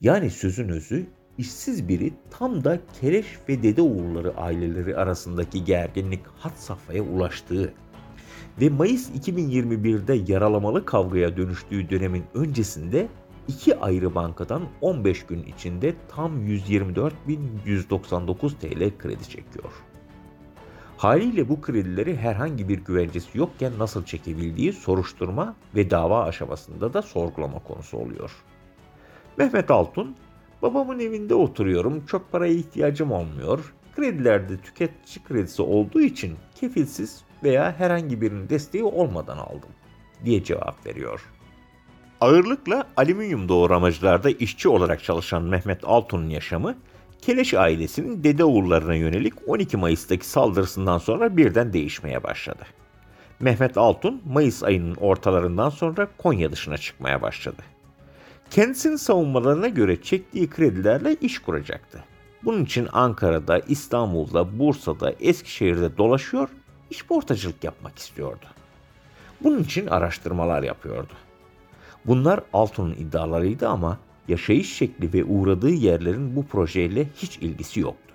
Yani 0.00 0.30
sözün 0.30 0.68
özü 0.68 1.06
işsiz 1.38 1.88
biri 1.88 2.12
tam 2.30 2.64
da 2.64 2.78
Kereş 3.00 3.26
ve 3.48 3.62
Dede 3.62 3.82
Oğulları 3.82 4.36
aileleri 4.36 4.96
arasındaki 4.96 5.64
gerginlik 5.64 6.26
hat 6.26 6.58
safhaya 6.58 7.02
ulaştığı 7.02 7.74
ve 8.60 8.68
Mayıs 8.68 9.10
2021'de 9.10 10.32
yaralamalı 10.32 10.84
kavgaya 10.84 11.36
dönüştüğü 11.36 11.90
dönemin 11.90 12.24
öncesinde 12.34 13.08
iki 13.48 13.76
ayrı 13.76 14.14
bankadan 14.14 14.62
15 14.80 15.26
gün 15.26 15.42
içinde 15.42 15.94
tam 16.08 16.46
124.199 16.46 18.58
TL 18.58 18.98
kredi 18.98 19.24
çekiyor. 19.24 19.89
Haliyle 21.00 21.48
bu 21.48 21.60
kredileri 21.60 22.16
herhangi 22.16 22.68
bir 22.68 22.78
güvencesi 22.78 23.38
yokken 23.38 23.72
nasıl 23.78 24.04
çekebildiği 24.04 24.72
soruşturma 24.72 25.54
ve 25.74 25.90
dava 25.90 26.24
aşamasında 26.24 26.94
da 26.94 27.02
sorgulama 27.02 27.58
konusu 27.58 27.96
oluyor. 27.96 28.30
Mehmet 29.36 29.70
Altun, 29.70 30.16
babamın 30.62 30.98
evinde 30.98 31.34
oturuyorum, 31.34 32.06
çok 32.06 32.32
paraya 32.32 32.52
ihtiyacım 32.52 33.12
olmuyor, 33.12 33.74
kredilerde 33.96 34.56
tüketici 34.56 35.24
kredisi 35.28 35.62
olduğu 35.62 36.00
için 36.00 36.36
kefilsiz 36.54 37.22
veya 37.42 37.78
herhangi 37.78 38.20
birinin 38.20 38.48
desteği 38.48 38.84
olmadan 38.84 39.38
aldım 39.38 39.70
diye 40.24 40.44
cevap 40.44 40.86
veriyor. 40.86 41.20
Ağırlıkla 42.20 42.86
alüminyum 42.96 43.48
doğramacılarda 43.48 44.30
işçi 44.30 44.68
olarak 44.68 45.04
çalışan 45.04 45.42
Mehmet 45.42 45.80
Altun'un 45.84 46.28
yaşamı 46.28 46.76
Keleş 47.22 47.54
ailesinin 47.54 48.24
dede 48.24 48.44
oğullarına 48.44 48.94
yönelik 48.94 49.34
12 49.46 49.76
Mayıs'taki 49.76 50.26
saldırısından 50.26 50.98
sonra 50.98 51.36
birden 51.36 51.72
değişmeye 51.72 52.22
başladı. 52.22 52.62
Mehmet 53.40 53.78
Altun 53.78 54.22
Mayıs 54.26 54.62
ayının 54.62 54.94
ortalarından 54.94 55.70
sonra 55.70 56.08
Konya 56.18 56.52
dışına 56.52 56.78
çıkmaya 56.78 57.22
başladı. 57.22 57.62
Kendisinin 58.50 58.96
savunmalarına 58.96 59.68
göre 59.68 60.02
çektiği 60.02 60.50
kredilerle 60.50 61.14
iş 61.14 61.38
kuracaktı. 61.38 62.04
Bunun 62.44 62.64
için 62.64 62.88
Ankara'da, 62.92 63.58
İstanbul'da, 63.58 64.58
Bursa'da, 64.58 65.14
Eskişehir'de 65.20 65.96
dolaşıyor, 65.96 66.48
işportacılık 66.90 67.64
yapmak 67.64 67.98
istiyordu. 67.98 68.46
Bunun 69.40 69.62
için 69.62 69.86
araştırmalar 69.86 70.62
yapıyordu. 70.62 71.12
Bunlar 72.06 72.40
Altun'un 72.52 72.92
iddialarıydı 72.92 73.68
ama 73.68 73.98
yaşayış 74.28 74.76
şekli 74.76 75.12
ve 75.12 75.24
uğradığı 75.24 75.70
yerlerin 75.70 76.36
bu 76.36 76.46
projeyle 76.46 77.08
hiç 77.16 77.38
ilgisi 77.38 77.80
yoktu. 77.80 78.14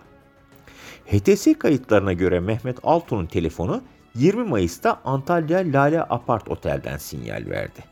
HTS 1.06 1.48
kayıtlarına 1.60 2.14
göre 2.14 2.40
Mehmet 2.40 2.78
Altun'un 2.84 3.26
telefonu 3.26 3.82
20 4.16 4.44
Mayıs'ta 4.44 5.02
Antalya 5.06 5.60
Lale 5.60 6.04
Apart 6.04 6.50
Otel'den 6.50 6.98
sinyal 6.98 7.46
verdi. 7.50 7.84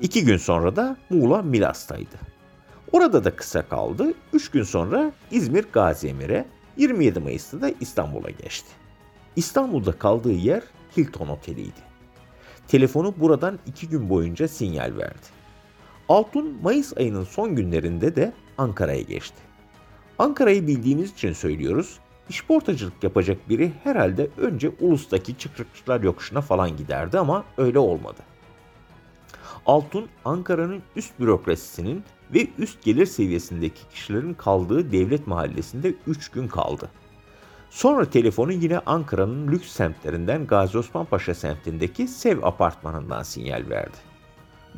İki 0.00 0.24
gün 0.24 0.36
sonra 0.36 0.76
da 0.76 0.96
Muğla 1.10 1.42
Milas'taydı. 1.42 2.16
Orada 2.92 3.24
da 3.24 3.36
kısa 3.36 3.68
kaldı. 3.68 4.14
Üç 4.32 4.50
gün 4.50 4.62
sonra 4.62 5.12
İzmir 5.30 5.66
Gazi 5.72 6.08
Emir'e, 6.08 6.44
27 6.76 7.20
Mayıs'ta 7.20 7.60
da 7.60 7.70
İstanbul'a 7.80 8.30
geçti. 8.30 8.68
İstanbul'da 9.36 9.92
kaldığı 9.92 10.32
yer 10.32 10.62
Hilton 10.96 11.28
Oteli'ydi. 11.28 11.88
Telefonu 12.68 13.14
buradan 13.16 13.58
iki 13.66 13.88
gün 13.88 14.10
boyunca 14.10 14.48
sinyal 14.48 14.96
verdi. 14.96 15.37
Altun 16.08 16.58
Mayıs 16.62 16.96
ayının 16.96 17.24
son 17.24 17.56
günlerinde 17.56 18.16
de 18.16 18.32
Ankara'ya 18.58 19.00
geçti. 19.00 19.36
Ankara'yı 20.18 20.66
bildiğimiz 20.66 21.12
için 21.12 21.32
söylüyoruz. 21.32 21.98
İşportacılık 22.28 23.04
yapacak 23.04 23.48
biri 23.48 23.72
herhalde 23.84 24.28
önce 24.36 24.72
Ulus'taki 24.80 25.38
çıkrıkçılar 25.38 26.00
yokuşuna 26.00 26.40
falan 26.40 26.76
giderdi 26.76 27.18
ama 27.18 27.44
öyle 27.58 27.78
olmadı. 27.78 28.18
Altun 29.66 30.08
Ankara'nın 30.24 30.82
üst 30.96 31.20
bürokrasisinin 31.20 32.04
ve 32.34 32.46
üst 32.58 32.82
gelir 32.82 33.06
seviyesindeki 33.06 33.88
kişilerin 33.88 34.34
kaldığı 34.34 34.92
devlet 34.92 35.26
mahallesinde 35.26 35.94
3 36.06 36.28
gün 36.28 36.48
kaldı. 36.48 36.90
Sonra 37.70 38.10
telefonu 38.10 38.52
yine 38.52 38.78
Ankara'nın 38.78 39.48
lüks 39.52 39.68
semtlerinden 39.68 40.46
Gazi 40.46 40.78
Osman 40.78 41.04
Paşa 41.04 41.34
semtindeki 41.34 42.08
Sev 42.08 42.42
apartmanından 42.42 43.22
sinyal 43.22 43.64
verdi. 43.70 44.07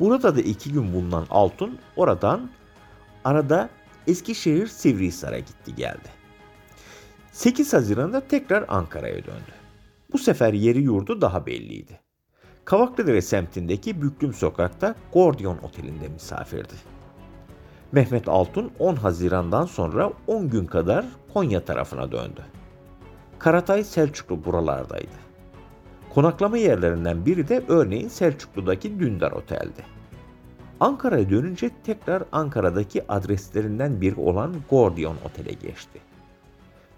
Burada 0.01 0.35
da 0.35 0.41
iki 0.41 0.73
gün 0.73 0.93
bulunan 0.93 1.25
Altun 1.29 1.79
oradan 1.95 2.49
arada 3.23 3.69
Eskişehir 4.07 4.67
Sivrihisar'a 4.67 5.39
gitti 5.39 5.75
geldi. 5.75 6.09
8 7.31 7.73
Haziran'da 7.73 8.27
tekrar 8.27 8.65
Ankara'ya 8.67 9.15
döndü. 9.15 9.51
Bu 10.13 10.17
sefer 10.17 10.53
yeri 10.53 10.81
yurdu 10.81 11.21
daha 11.21 11.45
belliydi. 11.45 11.99
Kavaklıdere 12.65 13.21
semtindeki 13.21 14.01
Büklüm 14.01 14.33
Sokak'ta 14.33 14.95
Gordion 15.13 15.57
Oteli'nde 15.63 16.07
misafirdi. 16.07 16.73
Mehmet 17.91 18.27
Altun 18.27 18.71
10 18.79 18.95
Haziran'dan 18.95 19.65
sonra 19.65 20.13
10 20.27 20.49
gün 20.49 20.65
kadar 20.65 21.05
Konya 21.33 21.65
tarafına 21.65 22.11
döndü. 22.11 22.41
Karatay 23.39 23.83
Selçuklu 23.83 24.45
buralardaydı. 24.45 25.30
Konaklama 26.15 26.57
yerlerinden 26.57 27.25
biri 27.25 27.47
de 27.47 27.63
örneğin 27.67 28.07
Selçuklu'daki 28.07 28.99
Dündar 28.99 29.31
Otel'di. 29.31 29.85
Ankara'ya 30.79 31.29
dönünce 31.29 31.71
tekrar 31.83 32.23
Ankara'daki 32.31 33.11
adreslerinden 33.11 34.01
biri 34.01 34.15
olan 34.15 34.55
Gordion 34.69 35.17
Otel'e 35.25 35.53
geçti. 35.53 35.99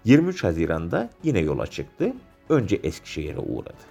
23 0.04 0.44
Haziran'da 0.44 1.10
yine 1.22 1.38
yola 1.38 1.66
çıktı. 1.66 2.12
Önce 2.48 2.76
Eskişehir'e 2.76 3.38
uğradı. 3.38 3.84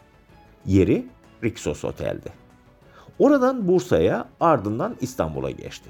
Yeri 0.65 1.05
Rixos 1.43 1.85
Otel'di. 1.85 2.29
Oradan 3.19 3.67
Bursa'ya 3.67 4.29
ardından 4.39 4.95
İstanbul'a 5.01 5.51
geçti. 5.51 5.89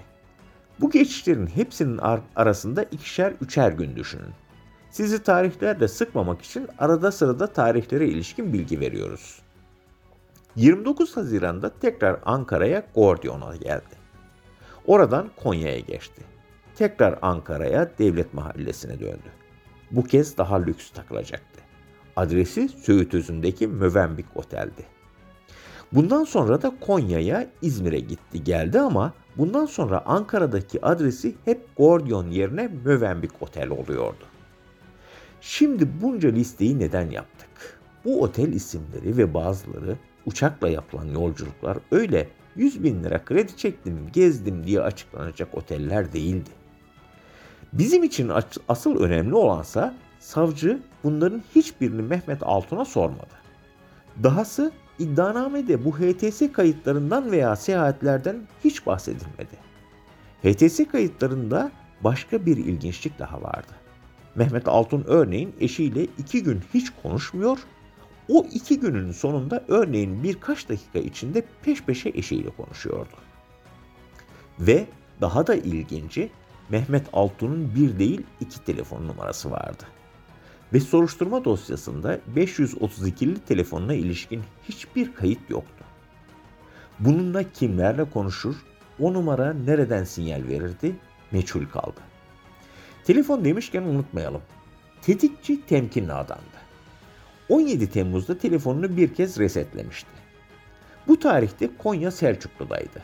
Bu 0.79 0.91
geçişlerin 0.91 1.47
hepsinin 1.47 1.97
ar- 1.97 2.21
arasında 2.35 2.83
ikişer 2.83 3.33
üçer 3.41 3.71
gün 3.71 3.95
düşünün. 3.95 4.33
Sizi 4.93 5.23
tarihlerle 5.23 5.87
sıkmamak 5.87 6.41
için 6.41 6.67
arada 6.79 7.11
sırada 7.11 7.47
tarihlere 7.47 8.07
ilişkin 8.07 8.53
bilgi 8.53 8.79
veriyoruz. 8.79 9.41
29 10.55 11.17
Haziran'da 11.17 11.71
tekrar 11.79 12.19
Ankara'ya 12.25 12.83
Gordion'a 12.95 13.55
geldi. 13.55 13.95
Oradan 14.87 15.29
Konya'ya 15.43 15.79
geçti. 15.79 16.21
Tekrar 16.75 17.19
Ankara'ya 17.21 17.91
Devlet 17.99 18.33
Mahallesi'ne 18.33 18.99
döndü. 18.99 19.31
Bu 19.91 20.03
kez 20.03 20.37
daha 20.37 20.55
lüks 20.55 20.89
takılacaktı. 20.89 21.61
Adresi 22.15 22.69
Söğüt 22.69 23.13
Özü'ndeki 23.13 23.67
Mövenbik 23.67 24.25
Otel'di. 24.35 24.85
Bundan 25.91 26.23
sonra 26.23 26.61
da 26.61 26.73
Konya'ya, 26.81 27.47
İzmir'e 27.61 27.99
gitti 27.99 28.43
geldi 28.43 28.79
ama 28.79 29.13
bundan 29.37 29.65
sonra 29.65 30.05
Ankara'daki 30.05 30.85
adresi 30.85 31.35
hep 31.45 31.77
Gordion 31.77 32.27
yerine 32.27 32.69
Mövenbik 32.85 33.31
Otel 33.41 33.69
oluyordu. 33.69 34.32
Şimdi 35.45 36.01
bunca 36.01 36.29
listeyi 36.29 36.79
neden 36.79 37.11
yaptık? 37.11 37.79
Bu 38.05 38.21
otel 38.21 38.53
isimleri 38.53 39.17
ve 39.17 39.33
bazıları 39.33 39.97
uçakla 40.25 40.69
yapılan 40.69 41.05
yolculuklar 41.05 41.77
öyle 41.91 42.29
100 42.55 42.83
bin 42.83 43.03
lira 43.03 43.25
kredi 43.25 43.57
çektim, 43.57 44.09
gezdim 44.13 44.67
diye 44.67 44.81
açıklanacak 44.81 45.57
oteller 45.57 46.13
değildi. 46.13 46.49
Bizim 47.73 48.03
için 48.03 48.31
asıl 48.67 48.99
önemli 48.99 49.35
olansa 49.35 49.95
savcı 50.19 50.81
bunların 51.03 51.43
hiçbirini 51.55 52.01
Mehmet 52.01 52.43
Altun'a 52.43 52.85
sormadı. 52.85 53.33
Dahası 54.23 54.71
iddianamede 54.99 55.85
bu 55.85 55.99
HTS 55.99 56.51
kayıtlarından 56.51 57.31
veya 57.31 57.55
seyahatlerden 57.55 58.35
hiç 58.63 58.85
bahsedilmedi. 58.85 59.57
HTS 60.43 60.91
kayıtlarında 60.91 61.71
başka 62.01 62.45
bir 62.45 62.57
ilginçlik 62.57 63.19
daha 63.19 63.41
vardı. 63.41 63.82
Mehmet 64.35 64.67
Altun 64.67 65.03
örneğin 65.07 65.55
eşiyle 65.59 66.03
iki 66.03 66.43
gün 66.43 66.61
hiç 66.73 66.89
konuşmuyor, 67.03 67.59
O 68.29 68.47
iki 68.51 68.79
günün 68.79 69.11
sonunda 69.11 69.63
örneğin 69.67 70.23
birkaç 70.23 70.69
dakika 70.69 70.99
içinde 70.99 71.43
peş 71.61 71.83
peşe 71.83 72.09
eşiyle 72.09 72.49
konuşuyordu. 72.49 73.15
Ve 74.59 74.85
daha 75.21 75.47
da 75.47 75.55
ilginci 75.55 76.29
Mehmet 76.69 77.05
Altun'un 77.13 77.75
bir 77.75 77.99
değil 77.99 78.21
iki 78.39 78.65
telefon 78.65 79.07
numarası 79.07 79.51
vardı. 79.51 79.83
Ve 80.73 80.79
soruşturma 80.79 81.45
dosyasında 81.45 82.19
532'li 82.35 83.39
telefonuna 83.39 83.93
ilişkin 83.93 84.43
hiçbir 84.69 85.13
kayıt 85.13 85.49
yoktu. 85.49 85.85
Bununla 86.99 87.51
kimlerle 87.51 88.09
konuşur, 88.09 88.55
o 88.99 89.13
numara 89.13 89.53
nereden 89.53 90.03
sinyal 90.03 90.47
verirdi 90.47 90.95
meçhul 91.31 91.65
kaldı. 91.65 92.12
Telefon 93.05 93.45
demişken 93.45 93.83
unutmayalım. 93.83 94.41
Tetikçi 95.01 95.65
temkinli 95.65 96.13
adamdı. 96.13 96.63
17 97.49 97.91
Temmuz'da 97.91 98.37
telefonunu 98.37 98.97
bir 98.97 99.13
kez 99.13 99.39
resetlemişti. 99.39 100.09
Bu 101.07 101.19
tarihte 101.19 101.69
Konya 101.77 102.11
Selçuklu'daydı. 102.11 103.03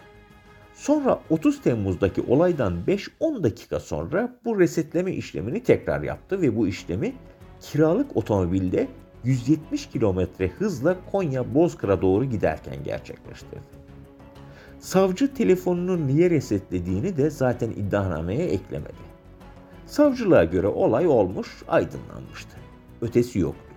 Sonra 0.73 1.19
30 1.29 1.61
Temmuz'daki 1.61 2.21
olaydan 2.21 2.77
5-10 2.87 3.43
dakika 3.43 3.79
sonra 3.79 4.35
bu 4.45 4.59
resetleme 4.59 5.13
işlemini 5.13 5.63
tekrar 5.63 6.01
yaptı 6.01 6.41
ve 6.41 6.55
bu 6.55 6.67
işlemi 6.67 7.13
kiralık 7.61 8.17
otomobilde 8.17 8.87
170 9.23 9.89
kilometre 9.89 10.47
hızla 10.47 10.97
Konya 11.11 11.55
Bozkır'a 11.55 12.01
doğru 12.01 12.25
giderken 12.25 12.83
gerçekleştirdi. 12.83 13.79
Savcı 14.79 15.33
telefonunu 15.33 16.07
niye 16.07 16.29
resetlediğini 16.29 17.17
de 17.17 17.29
zaten 17.29 17.69
iddianameye 17.69 18.45
eklemedi. 18.45 19.08
Savcılığa 19.89 20.43
göre 20.43 20.67
olay 20.67 21.07
olmuş, 21.07 21.47
aydınlanmıştı. 21.67 22.57
Ötesi 23.01 23.39
yoktu. 23.39 23.73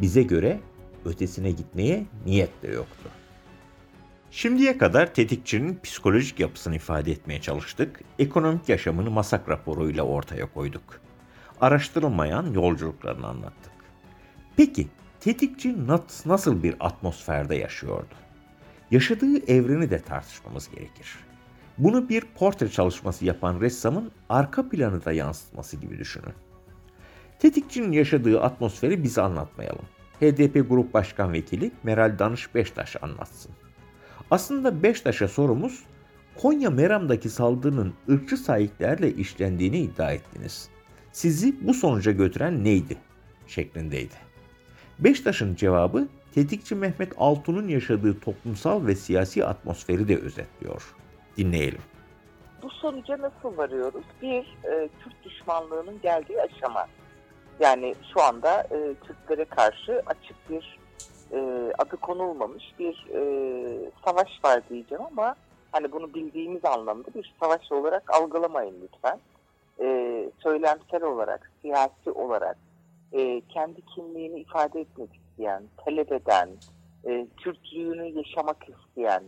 Bize 0.00 0.22
göre 0.22 0.60
ötesine 1.04 1.50
gitmeye 1.50 2.06
niyet 2.26 2.62
de 2.62 2.68
yoktu. 2.68 3.08
Şimdiye 4.30 4.78
kadar 4.78 5.14
tetikçinin 5.14 5.80
psikolojik 5.82 6.40
yapısını 6.40 6.76
ifade 6.76 7.12
etmeye 7.12 7.40
çalıştık. 7.40 8.00
Ekonomik 8.18 8.68
yaşamını 8.68 9.10
masak 9.10 9.48
raporuyla 9.48 10.02
ortaya 10.02 10.52
koyduk. 10.52 11.00
Araştırılmayan 11.60 12.52
yolculuklarını 12.52 13.26
anlattık. 13.26 13.72
Peki 14.56 14.86
tetikçi 15.20 15.76
nasıl 16.26 16.62
bir 16.62 16.74
atmosferde 16.80 17.56
yaşıyordu? 17.56 18.14
Yaşadığı 18.90 19.52
evreni 19.52 19.90
de 19.90 19.98
tartışmamız 19.98 20.70
gerekir. 20.70 21.25
Bunu 21.78 22.08
bir 22.08 22.20
portre 22.20 22.68
çalışması 22.68 23.24
yapan 23.24 23.60
ressamın 23.60 24.10
arka 24.28 24.68
planı 24.68 25.04
da 25.04 25.12
yansıtması 25.12 25.76
gibi 25.76 25.98
düşünün. 25.98 26.34
Tetikçinin 27.38 27.92
yaşadığı 27.92 28.40
atmosferi 28.40 29.02
bize 29.02 29.22
anlatmayalım. 29.22 29.84
HDP 30.20 30.68
Grup 30.68 30.94
Başkan 30.94 31.32
Vekili 31.32 31.72
Meral 31.82 32.18
Danış 32.18 32.54
Beştaş 32.54 32.96
anlatsın. 33.02 33.52
Aslında 34.30 34.82
Beştaş'a 34.82 35.28
sorumuz 35.28 35.84
Konya 36.36 36.70
Meram'daki 36.70 37.30
saldırının 37.30 37.94
ırkçı 38.10 38.36
sahiplerle 38.36 39.14
işlendiğini 39.14 39.78
iddia 39.78 40.12
ettiniz. 40.12 40.68
Sizi 41.12 41.66
bu 41.66 41.74
sonuca 41.74 42.12
götüren 42.12 42.64
neydi? 42.64 42.96
şeklindeydi. 43.46 44.14
Beştaş'ın 44.98 45.54
cevabı 45.54 46.08
tetikçi 46.34 46.74
Mehmet 46.74 47.12
Altun'un 47.16 47.68
yaşadığı 47.68 48.20
toplumsal 48.20 48.86
ve 48.86 48.96
siyasi 48.96 49.46
atmosferi 49.46 50.08
de 50.08 50.16
özetliyor. 50.16 50.95
Dinleyelim. 51.36 51.80
Bu 52.62 52.70
sonuca 52.70 53.18
nasıl 53.18 53.56
varıyoruz? 53.56 54.04
Bir, 54.22 54.56
e, 54.64 54.88
Kürt 55.04 55.24
düşmanlığının 55.24 56.00
geldiği 56.02 56.42
aşama. 56.42 56.86
Yani 57.60 57.94
şu 58.14 58.22
anda 58.22 58.60
e, 58.62 58.94
Türklere 58.94 59.44
karşı 59.44 60.02
açık 60.06 60.50
bir 60.50 60.78
e, 61.32 61.38
adı 61.78 61.96
konulmamış 61.96 62.64
bir 62.78 63.06
e, 63.14 63.20
savaş 64.04 64.28
var 64.44 64.62
diyeceğim 64.70 65.04
ama 65.06 65.34
hani 65.72 65.92
bunu 65.92 66.14
bildiğimiz 66.14 66.64
anlamda 66.64 67.14
bir 67.14 67.34
savaş 67.40 67.72
olarak 67.72 68.14
algılamayın 68.14 68.76
lütfen. 68.82 69.20
E, 69.80 70.30
söylemsel 70.42 71.02
olarak, 71.02 71.50
siyasi 71.62 72.10
olarak 72.10 72.56
e, 73.12 73.40
kendi 73.40 73.80
kimliğini 73.82 74.40
ifade 74.40 74.80
etmek 74.80 75.10
isteyen, 75.14 75.62
talep 75.84 76.12
eden, 76.12 76.48
e, 77.04 77.26
Türklüğünü 77.36 78.06
yaşamak 78.06 78.56
isteyen, 78.68 79.22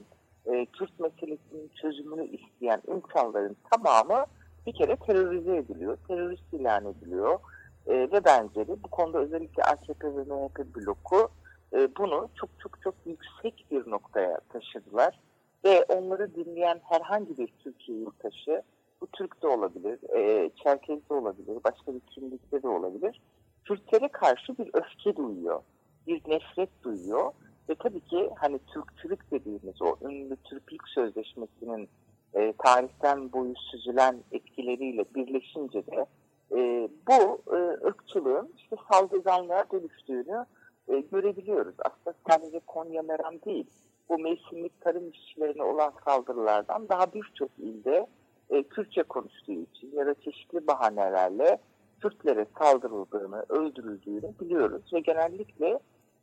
e, 0.53 0.67
Kürt 0.67 1.01
meselesinin 1.01 1.71
çözümünü 1.83 2.27
isteyen 2.27 2.83
insanların 2.87 3.57
tamamı 3.71 4.25
bir 4.67 4.73
kere 4.73 4.97
terörize 4.97 5.57
ediliyor, 5.57 5.99
terörist 6.09 6.53
ilan 6.53 6.85
ediliyor 6.87 7.39
e, 7.87 7.93
ve 7.93 8.25
benzeri. 8.25 8.83
Bu 8.83 8.89
konuda 8.91 9.19
özellikle 9.19 9.63
AKP 9.63 10.17
ve 10.17 10.23
MHP 10.23 10.77
bloku 10.77 11.29
e, 11.73 11.97
bunu 11.97 12.29
çok 12.35 12.51
çok 12.59 12.83
çok 12.83 12.95
yüksek 13.07 13.67
bir 13.71 13.91
noktaya 13.91 14.41
taşıdılar. 14.53 15.21
Ve 15.65 15.85
onları 15.85 16.35
dinleyen 16.35 16.81
herhangi 16.85 17.39
bir 17.39 17.49
Türkiye 17.65 17.99
yurttaşı, 17.99 18.63
bu 19.01 19.07
Türk 19.07 19.43
de 19.43 19.47
olabilir, 19.49 19.99
e, 20.17 20.51
Çerkez 20.63 21.09
de 21.11 21.15
olabilir, 21.15 21.59
başka 21.65 21.95
bir 21.95 22.01
kimlikte 22.01 22.63
de 22.63 22.69
olabilir, 22.69 23.21
Türklere 23.65 24.09
karşı 24.09 24.59
bir 24.59 24.71
öfke 24.73 25.17
duyuyor, 25.17 25.61
bir 26.07 26.23
nefret 26.29 26.71
duyuyor. 26.85 27.33
Ve 27.69 27.75
tabii 27.75 28.01
ki 28.01 28.31
hani 28.37 28.59
Türkçülük 28.59 29.31
dediğimiz 29.31 29.83
o 29.83 30.09
ünlü 30.09 30.37
Türklük 30.37 30.89
Sözleşmesi'nin 30.89 31.89
e, 32.35 32.53
tarihten 32.59 33.33
boyu 33.33 33.55
süzülen 33.71 34.23
etkileriyle 34.33 35.05
birleşince 35.15 35.87
de 35.87 36.07
e, 36.53 36.89
bu 37.09 37.43
e, 37.57 37.87
ırkçılığın 37.87 38.53
işte 38.57 38.77
saldırganlığa 38.93 39.65
dönüştüğünü 39.73 40.47
e, 40.89 41.01
görebiliyoruz. 41.01 41.75
Aslında 41.79 42.17
sadece 42.31 42.61
Konya 42.67 43.03
Meram 43.03 43.43
değil, 43.45 43.67
bu 44.09 44.19
mevsimlik 44.19 44.81
tarım 44.81 45.11
işçilerine 45.11 45.63
olan 45.63 45.93
saldırılardan 46.05 46.89
daha 46.89 47.13
birçok 47.13 47.51
ilde 47.59 48.07
e, 48.51 48.63
Kürtçe 48.63 49.03
konuştuğu 49.03 49.53
için 49.53 49.93
ya 49.97 50.07
da 50.07 50.15
çeşitli 50.15 50.67
bahanelerle 50.67 51.59
Kürtlere 52.01 52.47
saldırıldığını, 52.59 53.45
öldürüldüğünü 53.49 54.33
biliyoruz 54.41 54.83
ve 54.93 55.01
genellikle 55.01 55.79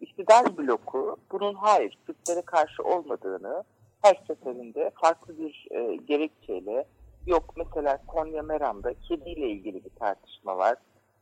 iktidar 0.06 0.58
bloku 0.58 1.18
bunun 1.32 1.54
hayır 1.54 1.98
Kürtlere 2.06 2.41
karşı 2.41 2.84
olmadığını 2.84 3.63
her 4.02 4.22
seferinde 4.28 4.91
farklı 5.02 5.38
bir 5.38 5.68
e, 5.72 5.96
gerekçeyle 5.96 6.86
yok 7.28 7.54
mesela 7.58 8.00
Konya 8.08 8.44
Meram'da 8.44 8.94
kediyle 8.94 9.50
ilgili 9.50 9.86
bir 9.86 9.89
tartışma 10.00 10.58
var. 10.58 10.76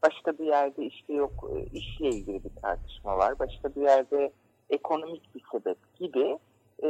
Başka 0.04 0.38
bir 0.38 0.46
yerde 0.46 0.86
işte 0.86 1.14
yok 1.14 1.50
e, 1.56 1.78
işle 1.78 2.10
ilgili 2.10 2.44
bir 2.44 2.62
tartışma 2.62 3.18
var. 3.18 3.40
Başka 3.40 3.76
bir 3.76 3.82
yerde 3.82 4.32
ekonomik 4.70 5.36
bir 5.36 5.44
sebep 5.52 5.78
gibi 6.00 6.38
e, 6.84 6.90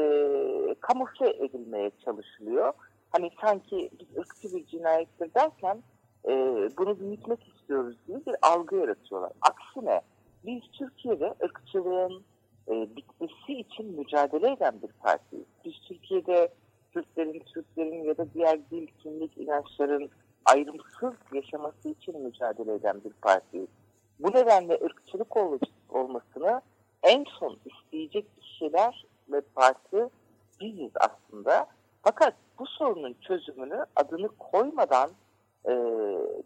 kamufle 0.82 1.29
edilmeye 1.45 1.91
çalışılıyor. 2.06 2.73
Hani 3.12 3.32
sanki 3.41 3.89
biz 3.99 4.17
ırkçı 4.17 4.56
bir 4.56 4.65
cinayettir 4.65 5.34
derken 5.34 5.84
e, 6.27 6.32
bunu 6.77 6.99
büyütmek 6.99 7.47
istiyoruz 7.47 7.97
diye 8.08 8.17
bir 8.25 8.36
algı 8.41 8.75
yaratıyorlar. 8.75 9.32
Aksine 9.41 10.01
biz 10.45 10.62
Türkiye'de 10.73 11.34
ırkçılığın 11.43 12.23
e, 12.67 12.95
bitmesi 12.95 13.53
için 13.53 13.99
mücadele 13.99 14.51
eden 14.51 14.82
bir 14.82 14.91
partiyiz. 14.91 15.45
Biz 15.65 15.73
Türkiye'de 15.88 16.49
Türklerin, 16.91 17.39
Türklerin 17.53 18.03
ya 18.03 18.17
da 18.17 18.34
diğer 18.34 18.60
dil, 18.71 18.88
kimlik, 19.03 19.38
inançların 19.38 20.10
ayrımsız 20.45 21.13
yaşaması 21.34 21.89
için 21.89 22.21
mücadele 22.21 22.73
eden 22.73 23.03
bir 23.03 23.13
partiyiz. 23.21 23.67
Bu 24.19 24.32
nedenle 24.32 24.73
ırkçılık 24.73 25.38
ol 25.38 25.60
olmasını 25.89 26.62
en 27.03 27.25
son 27.39 27.58
isteyecek 27.65 28.25
kişiler 28.41 29.06
ve 29.32 29.41
parti 29.41 30.10
biziz 30.62 30.91
aslında. 30.95 31.67
Fakat 32.03 32.34
bu 32.60 32.65
sorunun 32.65 33.15
çözümünü 33.21 33.86
adını 33.95 34.27
koymadan 34.27 35.10
e, 35.67 35.73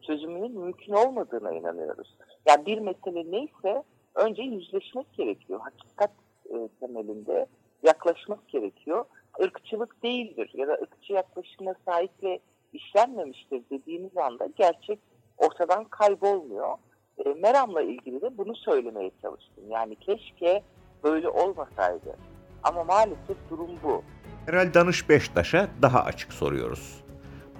çözümünün 0.07 0.59
mümkün 0.59 0.93
olmadığına 0.93 1.51
inanıyoruz. 1.51 2.17
Yani 2.47 2.65
bir 2.65 2.77
mesele 2.77 3.31
neyse 3.31 3.83
önce 4.15 4.41
yüzleşmek 4.41 5.13
gerekiyor. 5.13 5.59
Hakikat 5.59 6.11
e, 6.49 6.69
temelinde 6.79 7.45
yaklaşmak 7.83 8.47
gerekiyor. 8.47 9.05
Irkçılık 9.39 10.03
değildir 10.03 10.51
ya 10.53 10.67
da 10.67 10.73
ırkçı 10.73 11.13
yaklaşımına 11.13 11.75
sahiple 11.85 12.39
işlenmemiştir 12.73 13.61
dediğimiz 13.71 14.17
anda 14.17 14.47
gerçek 14.55 14.99
ortadan 15.37 15.83
kaybolmuyor. 15.83 16.77
E, 17.25 17.29
Meram'la 17.29 17.81
ilgili 17.81 18.21
de 18.21 18.37
bunu 18.37 18.55
söylemeye 18.55 19.11
çalıştım. 19.21 19.63
Yani 19.69 19.95
keşke 19.95 20.63
böyle 21.03 21.29
olmasaydı. 21.29 22.17
Ama 22.63 22.83
maalesef 22.83 23.37
durum 23.49 23.69
bu. 23.83 24.03
Herhal 24.45 24.73
Danış 24.73 25.09
Beştaş'a 25.09 25.67
daha 25.81 26.03
açık 26.03 26.33
soruyoruz. 26.33 27.06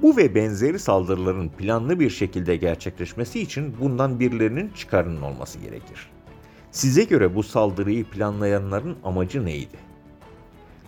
Bu 0.01 0.17
ve 0.17 0.35
benzeri 0.35 0.79
saldırıların 0.79 1.49
planlı 1.49 1.99
bir 1.99 2.09
şekilde 2.09 2.55
gerçekleşmesi 2.55 3.39
için 3.39 3.75
bundan 3.81 4.19
birilerinin 4.19 4.69
çıkarının 4.69 5.21
olması 5.21 5.59
gerekir. 5.59 6.11
Size 6.71 7.03
göre 7.03 7.35
bu 7.35 7.43
saldırıyı 7.43 8.05
planlayanların 8.05 8.97
amacı 9.03 9.45
neydi? 9.45 9.77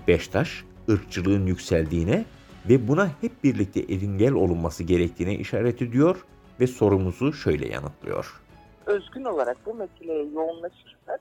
Beştaş, 0.07 0.63
ırkçılığın 0.89 1.45
yükseldiğine 1.45 2.25
ve 2.69 2.87
buna 2.87 3.07
hep 3.21 3.43
birlikte 3.43 3.79
engel 3.79 4.33
olunması 4.33 4.83
gerektiğine 4.83 5.35
işaret 5.35 5.81
ediyor 5.81 6.25
ve 6.59 6.67
sorumuzu 6.67 7.33
şöyle 7.33 7.67
yanıtlıyor. 7.67 8.41
Özgün 8.85 9.23
olarak 9.23 9.57
bu 9.65 9.73
meseleye 9.73 10.23
yoğunlaşırsak 10.23 11.19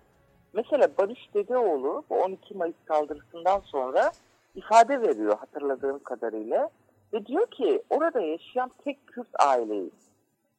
Mesela 0.52 0.88
Barış 0.98 1.34
Dedeoğlu 1.34 2.04
bu 2.10 2.14
12 2.14 2.54
Mayıs 2.54 2.74
saldırısından 2.88 3.60
sonra 3.64 4.12
ifade 4.54 5.00
veriyor 5.00 5.38
hatırladığım 5.38 5.98
kadarıyla. 5.98 6.70
Ve 7.12 7.26
diyor 7.26 7.46
ki 7.46 7.82
orada 7.90 8.20
yaşayan 8.20 8.70
tek 8.84 9.06
Kürt 9.06 9.40
aileyiz. 9.40 10.08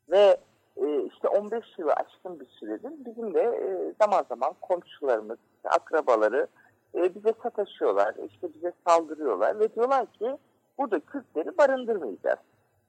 Ve 0.10 0.38
e, 0.78 1.04
işte 1.04 1.28
15 1.28 1.66
yılı 1.78 1.94
aşkın 1.94 2.40
bir 2.40 2.46
süredir 2.46 2.92
bizim 3.06 3.34
de 3.34 3.42
e, 3.42 3.94
zaman 4.04 4.26
zaman 4.30 4.54
komşularımız, 4.62 5.38
akrabaları 5.64 6.48
e, 6.96 7.16
bize 7.16 7.34
sataşıyorlar, 7.44 8.16
işte 8.32 8.54
bize 8.54 8.74
saldırıyorlar 8.88 9.60
ve 9.60 9.76
diyorlar 9.76 10.06
ki 10.06 10.38
burada 10.78 11.00
Kürtleri 11.00 11.58
barındırmayacağız. 11.58 12.40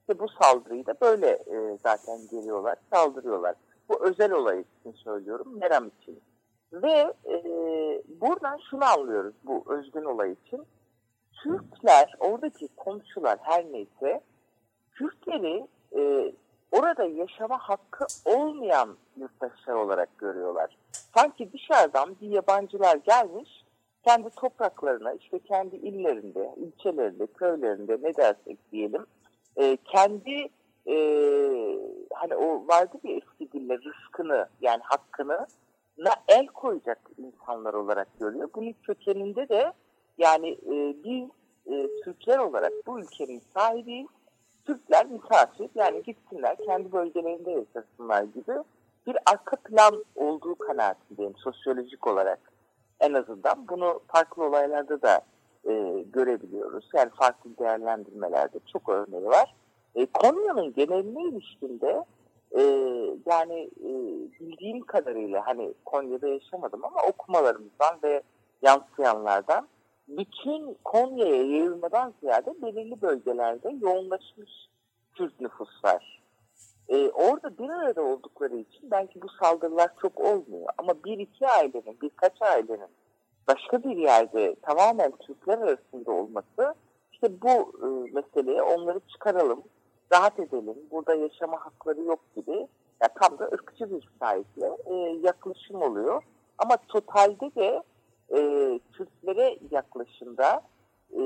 İşte 0.01 0.19
bu 0.19 0.29
saldırıyı 0.29 0.87
da 0.87 0.95
böyle 1.01 1.29
e, 1.29 1.79
zaten 1.83 2.19
geliyorlar, 2.31 2.77
saldırıyorlar. 2.93 3.55
Bu 3.89 4.05
özel 4.05 4.33
olay 4.33 4.61
için 4.61 4.93
söylüyorum, 4.93 5.59
Meram 5.61 5.91
için. 6.01 6.21
Ve 6.73 7.15
e, 7.25 7.35
buradan 8.21 8.59
şunu 8.71 8.85
anlıyoruz 8.85 9.35
bu 9.45 9.65
özgün 9.67 10.05
olay 10.05 10.33
için. 10.33 10.67
Türkler, 11.43 12.15
oradaki 12.21 12.69
komşular 12.77 13.39
her 13.43 13.65
neyse, 13.73 14.21
Kürtleri 14.93 15.67
e, 15.97 16.33
orada 16.73 17.05
yaşama 17.05 17.59
hakkı 17.59 18.07
olmayan 18.25 18.97
yurttaşlar 19.17 19.75
olarak 19.75 20.19
görüyorlar. 20.19 20.77
Sanki 21.15 21.53
dışarıdan 21.53 22.17
bir 22.21 22.29
yabancılar 22.29 22.97
gelmiş, 22.97 23.65
kendi 24.05 24.31
topraklarına, 24.31 25.13
işte 25.13 25.39
kendi 25.39 25.77
illerinde, 25.77 26.55
ilçelerinde, 26.57 27.27
köylerinde 27.27 27.99
ne 28.03 28.17
dersek 28.17 28.73
diyelim, 28.73 29.07
e, 29.57 29.77
kendi 29.85 30.49
e, 30.87 30.97
hani 32.15 32.35
o 32.35 32.67
vardı 32.69 32.99
bir 33.05 33.23
eski 33.23 33.53
dille 33.53 33.79
rızkını 33.79 34.49
yani 34.61 34.81
hakkını 34.83 35.47
na 35.99 36.11
el 36.29 36.47
koyacak 36.47 36.99
insanlar 37.19 37.75
olarak 37.75 38.09
görüyor. 38.21 38.49
Bunun 38.55 38.75
kökeninde 38.83 39.49
de 39.49 39.73
yani 40.21 40.49
e, 40.49 40.95
biz 41.05 41.29
e, 41.67 41.89
Türkler 42.05 42.39
olarak 42.39 42.73
bu 42.87 43.01
ülkenin 43.01 43.43
sahibiyiz. 43.55 44.09
Türkler 44.67 45.07
misafir 45.07 45.71
yani 45.75 46.03
gitsinler 46.03 46.57
kendi 46.57 46.93
bölgelerinde 46.93 47.51
yaşasınlar 47.51 48.23
gibi 48.23 48.53
bir 49.07 49.17
arka 49.27 49.57
plan 49.57 50.05
olduğu 50.17 50.55
kanaatindeyim 50.55 51.35
sosyolojik 51.37 52.07
olarak 52.07 52.39
en 53.01 53.15
azından. 53.15 53.69
Bunu 53.69 54.01
farklı 54.09 54.45
olaylarda 54.45 55.03
da 55.03 55.21
e, 55.69 56.05
görebiliyoruz. 56.13 56.89
Yani 56.95 57.11
farklı 57.11 57.59
değerlendirmelerde 57.59 58.59
çok 58.73 58.89
örneği 58.89 59.27
var. 59.27 59.55
E, 59.95 60.07
Konya'nın 60.07 60.73
geneline 60.73 61.23
ilişkinde 61.23 62.05
e, 62.53 62.63
yani 63.27 63.71
e, 63.81 63.91
bildiğim 64.41 64.81
kadarıyla 64.81 65.47
hani 65.47 65.75
Konya'da 65.85 66.29
yaşamadım 66.29 66.85
ama 66.85 67.03
okumalarımızdan 67.03 67.99
ve 68.03 68.23
yansıyanlardan 68.63 69.69
bütün 70.19 70.77
Konya'ya 70.85 71.37
yayılmadan 71.37 72.15
ziyade 72.21 72.63
belirli 72.63 73.03
bölgelerde 73.03 73.77
yoğunlaşmış 73.81 74.51
Kürt 75.15 75.41
nüfus 75.41 75.85
var. 75.85 76.23
Ee, 76.89 77.11
orada 77.11 77.59
bir 77.59 77.69
arada 77.71 78.03
oldukları 78.03 78.57
için 78.57 78.91
belki 78.91 79.23
bu 79.23 79.27
saldırılar 79.29 79.91
çok 80.03 80.21
olmuyor. 80.21 80.67
Ama 80.79 80.95
bir 81.05 81.19
iki 81.19 81.49
ailenin, 81.49 81.99
birkaç 82.03 82.43
ailenin 82.43 82.89
başka 83.49 83.83
bir 83.83 83.97
yerde 83.97 84.55
tamamen 84.63 85.11
Türkler 85.11 85.59
arasında 85.59 86.13
olması 86.13 86.75
işte 87.13 87.43
bu 87.43 87.73
e, 87.83 88.13
meseleye 88.13 88.63
onları 88.63 89.01
çıkaralım, 89.01 89.63
rahat 90.13 90.41
edelim, 90.41 90.77
burada 90.91 91.15
yaşama 91.15 91.65
hakları 91.65 92.01
yok 92.01 92.21
gibi 92.37 92.67
ya 93.03 93.09
tam 93.21 93.39
da 93.39 93.45
ırkçı 93.45 93.91
bir 93.91 94.09
sahiple 94.21 94.77
e, 94.87 94.95
yaklaşım 95.23 95.83
oluyor. 95.83 96.23
Ama 96.59 96.77
totalde 96.89 97.55
de 97.55 97.83
e, 98.31 98.81
Türklere 98.93 99.59
yaklaşımda 99.71 100.63
e, 101.13 101.21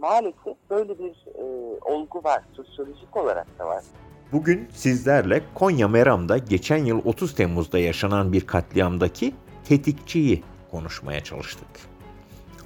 maalesef 0.00 0.56
böyle 0.70 0.98
bir 0.98 1.26
e, 1.34 1.42
olgu 1.80 2.24
var. 2.24 2.42
Sosyolojik 2.52 3.16
olarak 3.16 3.58
da 3.58 3.66
var. 3.66 3.84
Bugün 4.32 4.68
sizlerle 4.72 5.42
Konya 5.54 5.88
Meram'da 5.88 6.38
geçen 6.38 6.84
yıl 6.84 7.00
30 7.04 7.34
Temmuz'da 7.34 7.78
yaşanan 7.78 8.32
bir 8.32 8.46
katliamdaki 8.46 9.34
tetikçiyi 9.64 10.42
konuşmaya 10.70 11.24
çalıştık. 11.24 11.68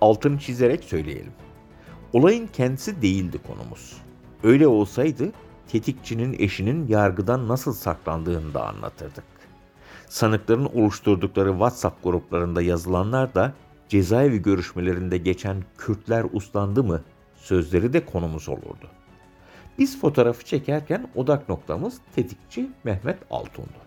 Altını 0.01 0.39
çizerek 0.39 0.85
söyleyelim. 0.85 1.33
Olayın 2.13 2.47
kendisi 2.47 3.03
değildi 3.03 3.39
konumuz. 3.47 4.03
Öyle 4.43 4.67
olsaydı 4.67 5.33
tetikçinin 5.69 6.37
eşinin 6.39 6.87
yargıdan 6.87 7.49
nasıl 7.49 7.73
saklandığını 7.73 8.55
da 8.55 8.69
anlatırdık. 8.69 9.25
Sanıkların 10.15 10.65
oluşturdukları 10.65 11.51
WhatsApp 11.51 12.05
gruplarında 12.05 12.63
yazılanlar 12.63 13.35
da 13.35 13.53
cezaevi 13.89 14.43
görüşmelerinde 14.43 15.19
geçen 15.19 15.65
Kürtler 15.79 16.27
uslandı 16.33 16.85
mı 16.85 17.03
sözleri 17.37 17.93
de 17.93 18.07
konumuz 18.07 18.49
olurdu. 18.49 18.89
Biz 19.79 20.01
fotoğrafı 20.01 20.45
çekerken 20.45 21.09
odak 21.15 21.49
noktamız 21.49 22.01
tetikçi 22.15 22.71
Mehmet 22.85 23.19
Altun'du. 23.31 23.79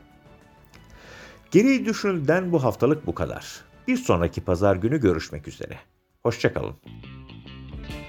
Geri 1.52 1.86
düşünülden 1.86 2.52
bu 2.52 2.63
haftalık 2.63 3.08
bu 3.08 3.16
kadar. 3.16 3.62
Bir 3.88 3.98
sonraki 3.98 4.42
pazar 4.42 4.76
günü 4.76 5.02
görüşmek 5.02 5.48
üzere. 5.48 5.80
Hoşçakalın. 6.24 6.76